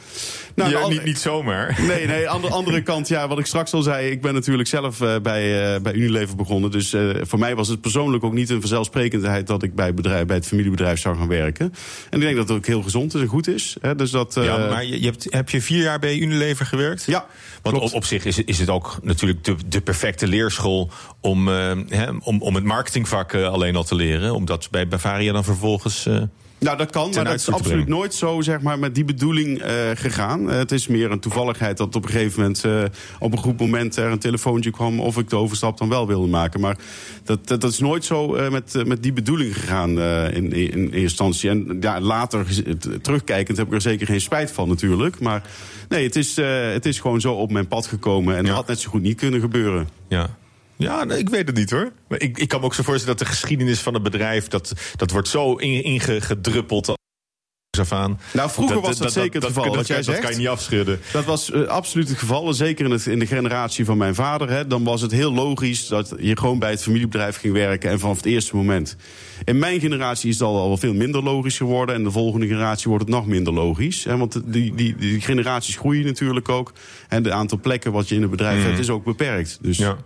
[0.54, 1.78] Nou, Ja, niet, zomaar.
[1.86, 4.68] Nee, nee, aan de andere kant, ja, wat ik straks al zei, ik ben natuurlijk
[4.68, 6.70] zelf eh, bij, eh, bij Unilever begonnen.
[6.70, 9.94] Dus eh, voor mij was het persoonlijk ook niet een vanzelfsprekendheid dat ik bij, het
[9.94, 11.74] bedrijf, bij het familiebedrijf zou gaan werken.
[12.10, 13.76] En ik denk dat het ook heel gezond is en goed is.
[13.80, 17.04] Hè, dus dat, eh, Ja, maar je, hebt, heb je vier jaar bij Unilever gewerkt?
[17.06, 17.26] Ja,
[17.62, 17.90] Want klopt.
[17.92, 20.90] op, op zich is, het- is het ook natuurlijk de, de perfecte leerschool
[21.20, 24.34] om, eh, hè, om, om het marketingvak eh, alleen al te leren.
[24.34, 26.06] Omdat bij Bavaria dan vervolgens.
[26.06, 26.22] eh,
[26.58, 27.88] Nou, dat kan, maar dat is absoluut brengen.
[27.88, 30.50] nooit zo zeg maar, met die bedoeling eh, gegaan.
[30.50, 32.64] Eh, het is meer een toevalligheid dat op een gegeven moment
[33.18, 36.26] op een goed moment er een telefoontje kwam of ik de overstap dan wel wilde
[36.26, 36.60] maken.
[36.60, 36.76] Maar
[37.24, 40.98] dat, dat, dat is nooit zo met, met die bedoeling gegaan in, in, in eerste
[41.00, 41.50] instantie.
[41.50, 42.46] En ja, later
[43.02, 45.20] terugkijkend heb ik er zeker geen spijt van natuurlijk.
[45.20, 45.42] Maar
[45.88, 46.36] nee, het is,
[46.72, 49.16] het is gewoon zo op mijn pad gekomen en dat had net zo goed niet
[49.16, 49.88] kunnen gebeuren.
[50.08, 50.36] ja.
[50.78, 51.92] Ja, nee, ik weet het niet hoor.
[52.08, 54.48] Maar ik, ik kan me ook zo voorstellen dat de geschiedenis van het bedrijf.
[54.48, 56.96] dat, dat wordt zo in- ingedruppeld.
[57.78, 58.20] Af aan.
[58.32, 60.20] Nou, vroeger was dat zeker het geval, wat jij dat, dat zegt.
[60.26, 61.00] kan je niet afschudden.
[61.12, 62.54] Dat was eh, absoluut het geval.
[62.54, 64.50] Zeker in, het, in de generatie van mijn vader.
[64.50, 67.90] Hè, dan was het heel logisch dat je gewoon bij het familiebedrijf ging werken.
[67.90, 68.96] En vanaf het eerste moment.
[69.44, 71.94] In mijn generatie is dat al wel veel minder logisch geworden.
[71.94, 74.04] En de volgende generatie wordt het nog minder logisch.
[74.04, 76.72] Hè, want die, die, die generaties groeien natuurlijk ook.
[77.08, 79.58] En het aantal plekken wat je in het bedrijf hebt is ook beperkt.
[79.60, 79.96] Dus Ja.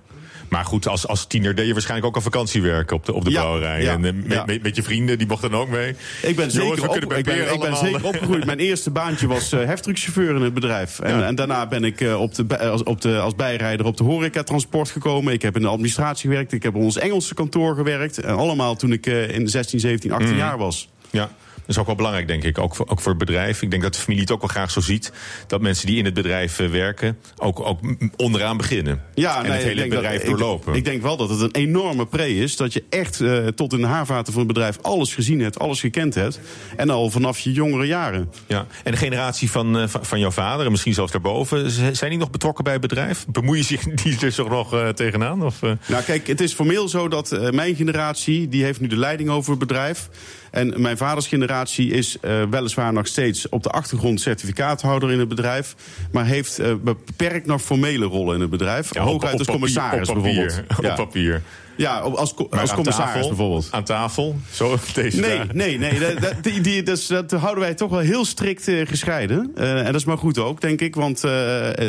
[0.53, 3.25] Maar goed, als, als tiener deed je waarschijnlijk ook al vakantie werken op de, op
[3.25, 3.83] de Ja, brouwerij.
[3.83, 5.89] ja, en eh, met, met, met je vrienden, die mochten dan ook mee.
[6.23, 8.45] Ik ben, Jongens, zeker, op, ik ben, ik zeker opgegroeid.
[8.45, 10.99] Mijn eerste baantje was eh heftruckchauffeur in het bedrijf.
[10.99, 14.05] En, en daarna ben ik eh, op de, als, op de, als bijrijder op de
[14.05, 15.33] horecatransport gekomen.
[15.33, 16.53] Ik heb in de administratie gewerkt.
[16.53, 18.19] Ik heb op ons Engelse kantoor gewerkt.
[18.19, 20.39] En allemaal toen ik eh, in 16, 17, 18 Mhm.
[20.39, 20.89] jaar was.
[21.11, 21.31] Ja,
[21.67, 22.59] dat is ook wel belangrijk, denk ik.
[22.59, 23.63] Ook voor, ook voor het bedrijf.
[23.63, 25.13] Ik denk dat de familie het ook wel graag zo ziet.
[25.47, 27.81] Dat mensen die in het bedrijf eh, werken ook, ook
[28.17, 29.03] onderaan beginnen.
[29.15, 30.75] Ja, en nee, het hele dat- bedrijf ik- doorlopen.
[30.75, 32.57] Ik, denk wel dat het een enorme pre is.
[32.57, 35.81] Dat je echt eh, tot in de haarvaten van het bedrijf alles gezien hebt, alles
[35.81, 36.41] gekend hebt.
[36.77, 38.31] En al vanaf je jongere jaren.
[38.47, 38.67] ja.
[38.85, 41.71] En de generatie van, eh, van, jouw vader, en misschien zelfs daarboven...
[41.97, 43.27] zijn die nog betrokken bij het bedrijf?
[43.29, 45.43] Bemoeien zich die er toch nog tegenaan?
[45.45, 45.61] Of?
[45.61, 49.51] Nou, kijk, het is formeel zo dat mijn generatie, die heeft nu de leiding over
[49.51, 50.09] het bedrijf.
[50.53, 55.29] En mijn vaders generatie is eh, weliswaar nog steeds op de achtergrond certificaathouder in het
[55.29, 55.75] bedrijf.
[56.11, 58.95] Maar heeft eh, beperkt nog formele rollen in het bedrijf.
[58.95, 60.35] Ja, op- Hooguit als commissaris op papier.
[60.35, 60.79] bijvoorbeeld.
[60.91, 61.43] Op papier.
[61.77, 63.69] Ja, als, als aan commissaris tafel, bijvoorbeeld.
[63.71, 64.37] Aan tafel?
[64.51, 65.57] Zo deze Nee, dagen.
[65.57, 65.99] nee, nee.
[65.99, 69.53] Dat, die, die, dus, dat houden wij toch wel heel strikt eh, gescheiden.
[69.55, 70.95] Eh, en dat is maar goed ook, denk ik.
[70.95, 71.33] Want eh,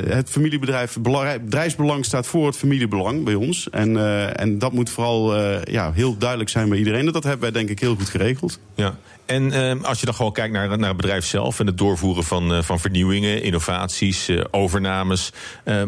[0.08, 3.70] het familiebedrijf, bedrijfsbelang staat voor het familiebelang bij ons.
[3.70, 3.98] En,
[4.38, 7.08] en dat moet vooral ja, heel duidelijk zijn bij iedereen.
[7.08, 8.60] En dat hebben wij denk ik heel goed geregeld.
[8.76, 8.98] Ja.
[9.26, 12.64] En als je dan gewoon kijkt naar, naar het bedrijf zelf en het doorvoeren van,
[12.64, 15.32] van vernieuwingen, innovaties, overnames.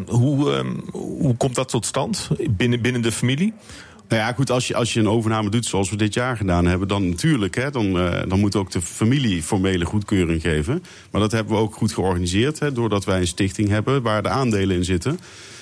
[0.08, 3.54] hoe, hoe komt dat tot stand binnen, binnen de familie?
[4.08, 6.66] Nou ja, goed, als je, als je een overname doet zoals we dit jaar gedaan
[6.66, 10.84] hebben, dan natuurlijk, hè, dan, eh, dan moet ook de familie formele goedkeuring geven.
[11.12, 14.30] Maar dat hebben we ook goed georganiseerd, hè, doordat wij een stichting hebben waar de
[14.30, 15.20] aandelen in zitten.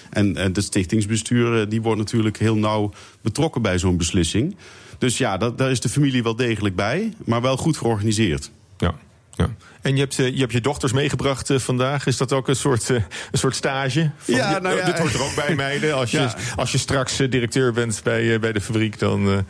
[0.09, 2.91] En eh, de stichtingsbestuur eh, die wordt natuurlijk heel nauw
[3.21, 4.55] betrokken bij zo'n beslissing.
[4.97, 8.51] Dus ja, dat, daar is de familie wel degelijk bij, maar wel goed georganiseerd.
[8.77, 8.95] Ja.
[9.35, 9.49] Ja.
[9.81, 12.05] En je hebt, eh, je hebt je dochters meegebracht eh, vandaag.
[12.05, 12.95] Is dat ook een soort, eh,
[13.31, 14.11] een soort stage?
[14.17, 15.95] Van, Ja, nou ja, dit hoort er ook bij, meiden.
[15.95, 16.35] Als je, Ja.
[16.55, 19.45] als je straks directeur bent bij, bij de fabriek, dan...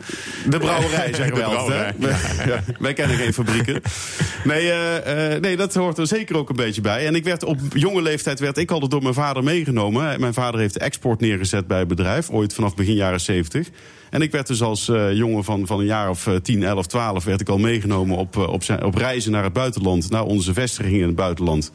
[0.46, 1.98] De brouwerij, zeggen De we altijd.
[1.98, 2.44] brouwerij, hè?
[2.52, 3.82] Ja, wij kennen geen fabrieken.
[4.44, 7.06] Nee, eh, eh, nee, dat hoort er zeker ook een beetje bij.
[7.06, 10.20] En ik werd op jonge leeftijd werd ik altijd door mijn vader meegenomen.
[10.20, 13.68] Mijn vader heeft de export neergezet bij het bedrijf, ooit vanaf begin jaren 70.
[14.14, 16.86] En ik werd dus als eh, jongen van, van een jaar of eh, 10, 11,
[16.86, 17.24] 12...
[17.24, 20.10] werd ik al meegenomen op, eh, op, zijn, op reizen naar het buitenland.
[20.10, 21.72] Naar onze vestigingen in het buitenland.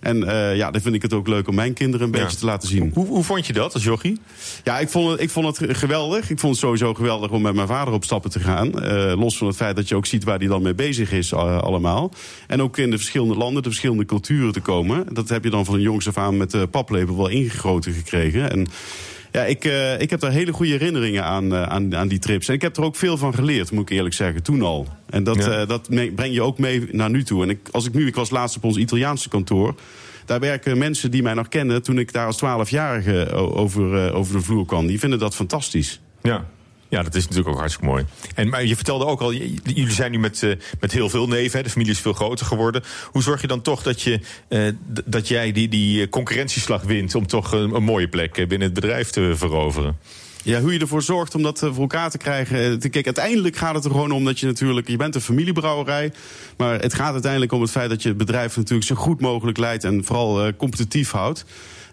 [0.00, 2.44] En eh, ja, dan vind ik het ook leuk om mijn kinderen een beetje te
[2.44, 2.90] laten zien.
[2.94, 4.20] Hoe, hoe vond je dat als jochie?
[4.64, 6.30] Ja, ik vond, het, ik vond het geweldig.
[6.30, 8.70] Ik vond het sowieso geweldig om met mijn vader op stappen te gaan.
[9.18, 12.12] Los van het feit dat je ook ziet waar hij dan mee bezig is allemaal.
[12.46, 15.06] En ook in de verschillende landen, de verschillende culturen te komen.
[15.12, 18.50] Dat heb je dan van jongs af aan met de paplepel wel ingegoten gekregen.
[18.50, 18.66] En
[19.32, 22.48] ja, ik, eh, ik heb daar hele goede herinneringen aan, eh, aan, aan die trips.
[22.48, 24.86] En ik heb er ook veel van geleerd, moet ik eerlijk zeggen, toen al.
[25.10, 25.50] En dat, Ja.
[25.60, 27.42] eh, dat breng je ook mee naar nu toe.
[27.42, 29.74] En ik, als ik nu, ik was laatst op ons Italiaanse kantoor.
[30.24, 34.32] Daar werken mensen die mij nog kennen toen ik daar als 12-jarige o- over, over
[34.36, 34.86] de vloer kwam.
[34.86, 36.00] Die vinden dat fantastisch.
[36.22, 36.44] Ja.
[36.88, 38.04] Ja, dat is natuurlijk ook hartstikke mooi.
[38.34, 41.58] En, maar je vertelde ook al, jullie zijn nu met, eh, met heel veel neven,
[41.58, 42.82] hè, de familie is veel groter geworden.
[43.10, 44.68] Hoe zorg je dan toch dat, je, eh,
[45.04, 48.72] dat jij die, die eh, concurrentieslag wint om toch een, een mooie plek binnen het
[48.72, 49.96] bedrijf te veroveren?
[50.42, 52.78] Ja, hoe je ervoor zorgt om dat voor elkaar te krijgen.
[52.90, 54.88] Kijk, uiteindelijk gaat het er gewoon om dat je natuurlijk...
[54.88, 56.12] Je bent een familiebrouwerij,
[56.56, 57.90] maar het gaat uiteindelijk om het feit...
[57.90, 59.84] dat je het bedrijf natuurlijk zo goed mogelijk leidt...
[59.84, 61.44] en vooral competitief houdt.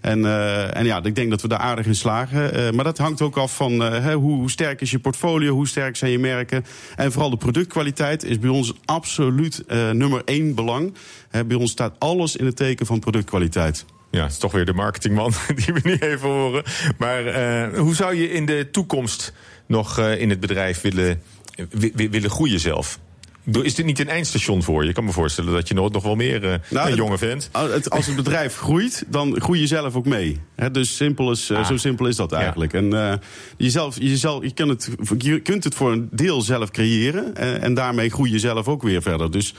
[0.06, 2.54] En, eh, en ja, ik denk dat we daar aardig in slagen.
[2.54, 5.68] Eh, maar dat hangt ook af van eh, hoe, hoe sterk is je portfolio, hoe
[5.68, 6.66] sterk zijn je merken.
[6.96, 10.94] En vooral de productkwaliteit is bij ons absoluut nummer één belang.
[11.48, 13.86] Bij ons staat alles in het teken van productkwaliteit.
[14.12, 15.34] Ja, het is toch weer de marketingman
[15.66, 16.64] die we nu even horen.
[16.98, 17.24] Maar
[17.76, 19.34] hoe zou je in de toekomst
[19.68, 21.22] nog in het bedrijf willen,
[21.70, 23.00] wi- wi- willen groeien zelf?
[23.52, 24.90] Is dit niet een eindstation voor je?
[24.90, 27.50] Ik kan me voorstellen dat je nog, nog wel meer eh, een jonge vent.
[27.52, 30.40] Als het, als het bedrijf groeit, dan groei je zelf ook mee.
[30.72, 31.66] Dus simpel is, eh, Ah.
[31.66, 32.74] zo simpel is dat eigenlijk.
[32.74, 33.14] En eh,
[33.58, 37.36] jezelf, jezelf, je, kunt het, je kunt het voor een deel zelf creëren.
[37.62, 39.32] en daarmee groei je zelf ook weer verder.
[39.32, 39.54] Dus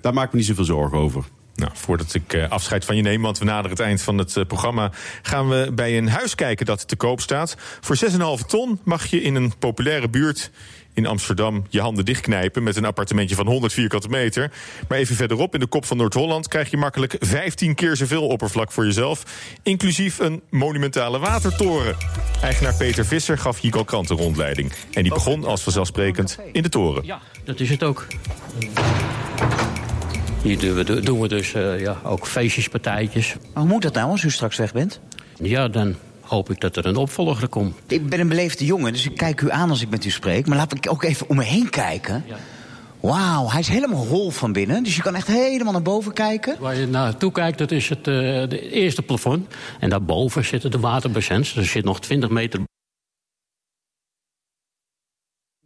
[0.00, 1.24] daar maak ik me niet zoveel zorgen over.
[1.58, 4.36] Nou, voordat ik eh, afscheid van je neem, want we naderen het eind van het
[4.36, 4.90] eh, programma,
[5.22, 7.56] gaan we bij een huis kijken dat te koop staat.
[7.80, 7.96] Voor
[8.40, 10.50] 6,5 ton mag je in een populaire buurt
[10.98, 14.50] in Amsterdam je handen dichtknijpen met een appartementje van 100 vierkante meter.
[14.88, 18.72] Maar even verderop in de kop van Noord-Holland krijg je makkelijk 15 keer zoveel oppervlak
[18.72, 19.22] voor jezelf,
[19.62, 21.96] inclusief een monumentale watertoren.
[22.42, 24.72] Eigenaar Peter Visser gaf Jico Krant een rondleiding.
[24.92, 27.04] En die begon als vanzelfsprekend in de toren.
[27.04, 28.06] Ja, dat is het ook.
[30.42, 33.34] Hier doen we, doen we dus eh, ja, ook feestjes, partijtjes.
[33.54, 35.00] Maar hoe moet dat nou als u straks weg bent?
[35.42, 37.76] Ja, dan hoop ik dat er een opvolger komt.
[37.86, 40.46] Ik ben een beleefde jongen, dus ik kijk u aan als ik met u spreek.
[40.46, 42.24] Maar laat ik ook even om me heen kijken.
[43.00, 44.82] Wauw, hij is helemaal hol van binnen.
[44.82, 46.56] Dus je kan echt helemaal naar boven kijken.
[46.60, 48.04] Waar je naartoe kijkt, dat is het eh,
[48.48, 49.54] de eerste plafond.
[49.80, 51.56] En daarboven zitten de waterbassins.
[51.56, 52.60] Er zit nog 20 meter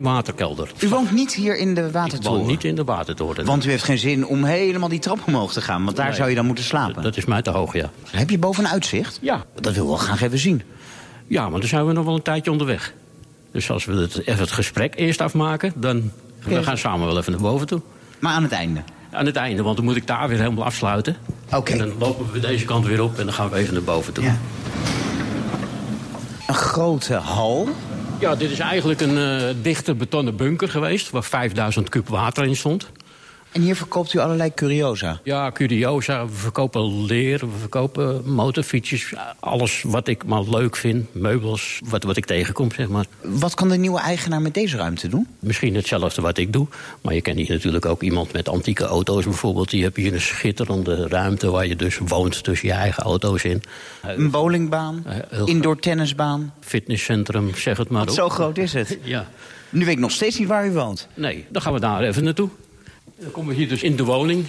[0.02, 0.70] waterkelder.
[0.78, 2.38] U woont niet hier in de Ik watertoren?
[2.38, 3.44] woon niet in de watertoren.
[3.44, 5.84] Want u heeft geen zin om helemaal die trap omhoog te gaan.
[5.84, 6.14] Want daar Nee.
[6.14, 7.02] zou je dan moeten slapen.
[7.02, 7.90] Dat is mij te hoog, ja.
[8.10, 9.18] Heb je boven een uitzicht?
[9.22, 9.44] Ja.
[9.60, 10.62] Dat wil we wel graag even zien.
[11.26, 12.92] Ja, maar dan zijn we nog wel een tijdje onderweg.
[13.52, 16.10] Dus als we het, even het gesprek eerst afmaken, dan
[16.44, 17.80] we gaan samen wel even naar boven toe.
[18.18, 18.80] Maar aan het einde?
[19.10, 21.16] Aan het einde, want dan moet ik daar weer helemaal afsluiten.
[21.52, 21.72] Oké.
[21.72, 24.12] En dan lopen we deze kant weer op en dan gaan we even naar boven
[24.12, 24.24] toe.
[24.24, 24.36] Ja.
[26.46, 27.68] Een grote hal.
[28.22, 31.10] Ja, dit is eigenlijk een eh, dichte betonnen bunker geweest...
[31.10, 32.90] waar 5000 kub water in stond.
[33.52, 35.20] En hier verkoopt u allerlei curiosa.
[35.22, 39.12] Ja, curiosa, we verkopen leer, we verkopen motorfietsjes.
[39.40, 43.06] Alles wat ik maar leuk vind, meubels, wat, wat ik tegenkom, zeg maar.
[43.20, 45.26] Wat kan de nieuwe eigenaar met deze ruimte doen?
[45.38, 46.66] Misschien hetzelfde wat ik doe.
[47.00, 49.70] Maar je kent hier natuurlijk ook iemand met antieke auto's bijvoorbeeld.
[49.70, 53.62] Die heb hier een schitterende ruimte waar je dus woont tussen je eigen auto's in.
[54.02, 56.54] Een bowlingbaan, heel indoor tennisbaan.
[56.60, 58.98] Fitnesscentrum, zeg het maar Want zo groot is het.
[59.02, 59.28] Ja.
[59.70, 61.08] Nu weet ik nog steeds niet waar u woont.
[61.14, 62.48] Nee, dan gaan we daar even naartoe.
[63.22, 64.46] Dan komen we hier dus in de woning.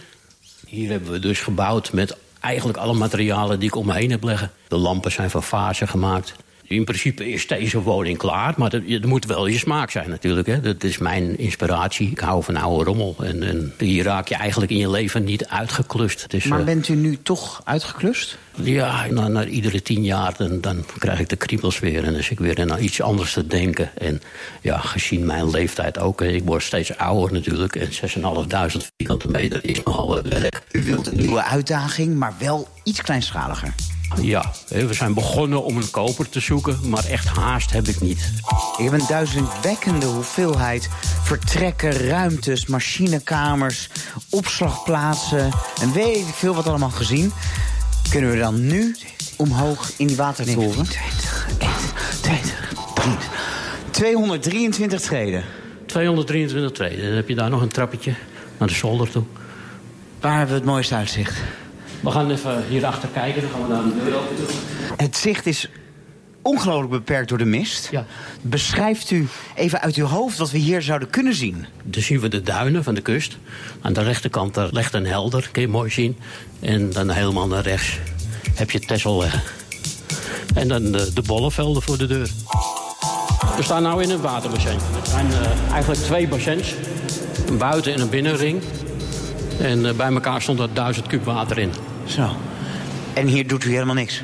[0.67, 4.23] Hier hebben we dus gebouwd met eigenlijk alle materialen die ik om me heen heb
[4.23, 4.51] leggen.
[4.67, 6.35] De lampen zijn van fase gemaakt.
[6.73, 10.47] In principe is deze woning klaar, maar er moet wel je smaak zijn natuurlijk.
[10.47, 10.59] Hè.
[10.59, 12.11] Dat is mijn inspiratie.
[12.11, 13.15] Ik hou van oude rommel.
[13.23, 16.29] En, en hier raak je eigenlijk in je leven niet uitgeklust.
[16.29, 18.37] Dus, Maar eh, bent u nu toch uitgeklust?
[18.55, 22.03] ja, na, na iedere tien jaar dan, dan krijg ik de kriebels weer.
[22.03, 23.89] En dan zit ik weer naar iets anders te denken.
[23.97, 24.21] En
[24.61, 26.21] ja, gezien mijn leeftijd ook.
[26.21, 27.75] Ik word steeds ouder natuurlijk.
[27.75, 30.61] En 6.500 vierkante meter is nogal wat werk.
[30.71, 33.73] U wilt een nieuwe uitdaging, maar wel iets kleinschaliger.
[34.21, 38.31] Ja, we zijn begonnen om een koper te zoeken, maar echt haast heb ik niet.
[38.77, 40.89] Ik heb een duizendwekkende hoeveelheid
[41.23, 43.89] vertrekken, ruimtes, machinekamers,
[44.29, 45.51] opslagplaatsen
[45.81, 47.31] en weet ik veel wat allemaal gezien.
[48.09, 48.95] Kunnen we dan nu
[49.37, 50.85] omhoog in die watertoren?
[50.85, 53.29] 20, 21, 23,
[53.91, 55.43] 223 treden.
[55.85, 57.05] 223 treden.
[57.05, 58.13] Dan heb je daar nog een trappetje
[58.57, 59.23] naar de zolder toe.
[60.19, 61.37] Waar hebben we het mooiste uitzicht?
[62.03, 64.45] We gaan even hierachter kijken, dan gaan we naar de deur open doen.
[64.97, 65.69] Het zicht is
[66.41, 67.87] ongelooflijk beperkt door de mist.
[67.91, 68.05] Ja.
[68.41, 71.65] Beschrijft u even uit uw hoofd wat we hier zouden kunnen zien?
[71.83, 73.37] Dan zien we de duinen van de kust.
[73.81, 76.17] Aan de rechterkant daar ligt een helder, kun je mooi zien.
[76.59, 77.99] En dan helemaal naar rechts
[78.53, 79.41] heb je Texel liggen.
[80.55, 82.29] En dan de, de bollenvelden voor de deur.
[83.55, 84.77] We staan nu in een waterbassin.
[84.79, 86.73] Het zijn eh, eigenlijk twee bassins.
[87.47, 88.61] Een buiten- en een binnenring.
[89.59, 91.71] En eh, bij elkaar stond er duizend kub water in.
[92.05, 92.29] Zo.
[93.13, 94.21] En hier doet u helemaal niks?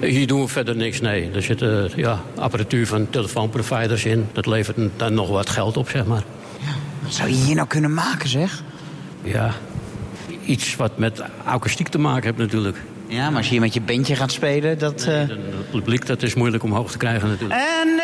[0.00, 1.30] Hier doen we verder niks, nee.
[1.34, 4.28] Er zit eh, ja, apparatuur van telefoonproviders in.
[4.32, 6.22] Dat levert dan nog wat geld op, zeg maar.
[7.02, 8.62] Wat zou je hier nou kunnen maken, zeg?
[9.22, 9.50] Ja,
[10.44, 12.76] iets wat met akoestiek te maken heeft natuurlijk.
[13.06, 15.02] Ja, maar als je hier met je bandje gaat spelen, dat...
[15.04, 17.60] eh, Het publiek, dat is moeilijk omhoog te krijgen natuurlijk.
[17.60, 18.00] And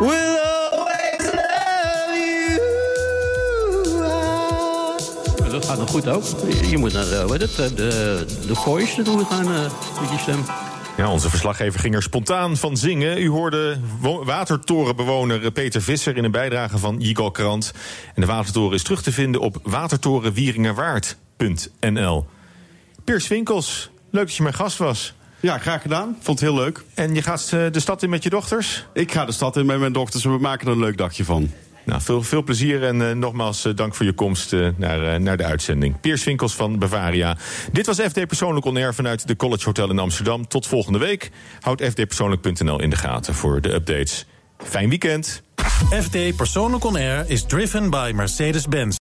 [0.00, 0.39] I will
[5.90, 6.22] goed ook.
[6.70, 9.60] Je moet naar eh, hoe heet het, eh, de, de voice naartoe gaan eh,
[10.00, 10.44] met je stem.
[10.96, 13.18] Ja, onze verslaggever ging er spontaan van zingen.
[13.22, 17.72] U hoorde wo- watertorenbewoner Peter Visser in een bijdrage van Jigal Krant.
[18.14, 22.26] En de watertoren is terug te vinden op watertorenwieringerwaard.nl.
[23.04, 25.14] Piers Winkels, leuk dat je mijn gast was.
[25.40, 26.16] Ja, graag gedaan.
[26.20, 26.84] Vond het heel leuk.
[26.94, 28.86] En je gaat eh, de stad in met je dochters?
[28.92, 31.24] Ik ga de stad in met mijn dochters en we maken er een leuk dagje
[31.24, 31.50] van.
[31.90, 35.36] Nou, veel, veel plezier en eh, nogmaals eh, dank voor je komst eh, naar, naar
[35.36, 36.00] de uitzending.
[36.00, 37.36] Piers Winkels van Bavaria.
[37.72, 40.48] Dit was FD Persoonlijk On Air vanuit de College Hotel in Amsterdam.
[40.48, 41.30] Tot volgende week.
[41.60, 44.26] Houd fdpersoonlijk.nl in de gaten voor de updates.
[44.58, 45.42] Fijn weekend.
[46.02, 48.98] FD Persoonlijk On Air is driven by Mercedes-Benz.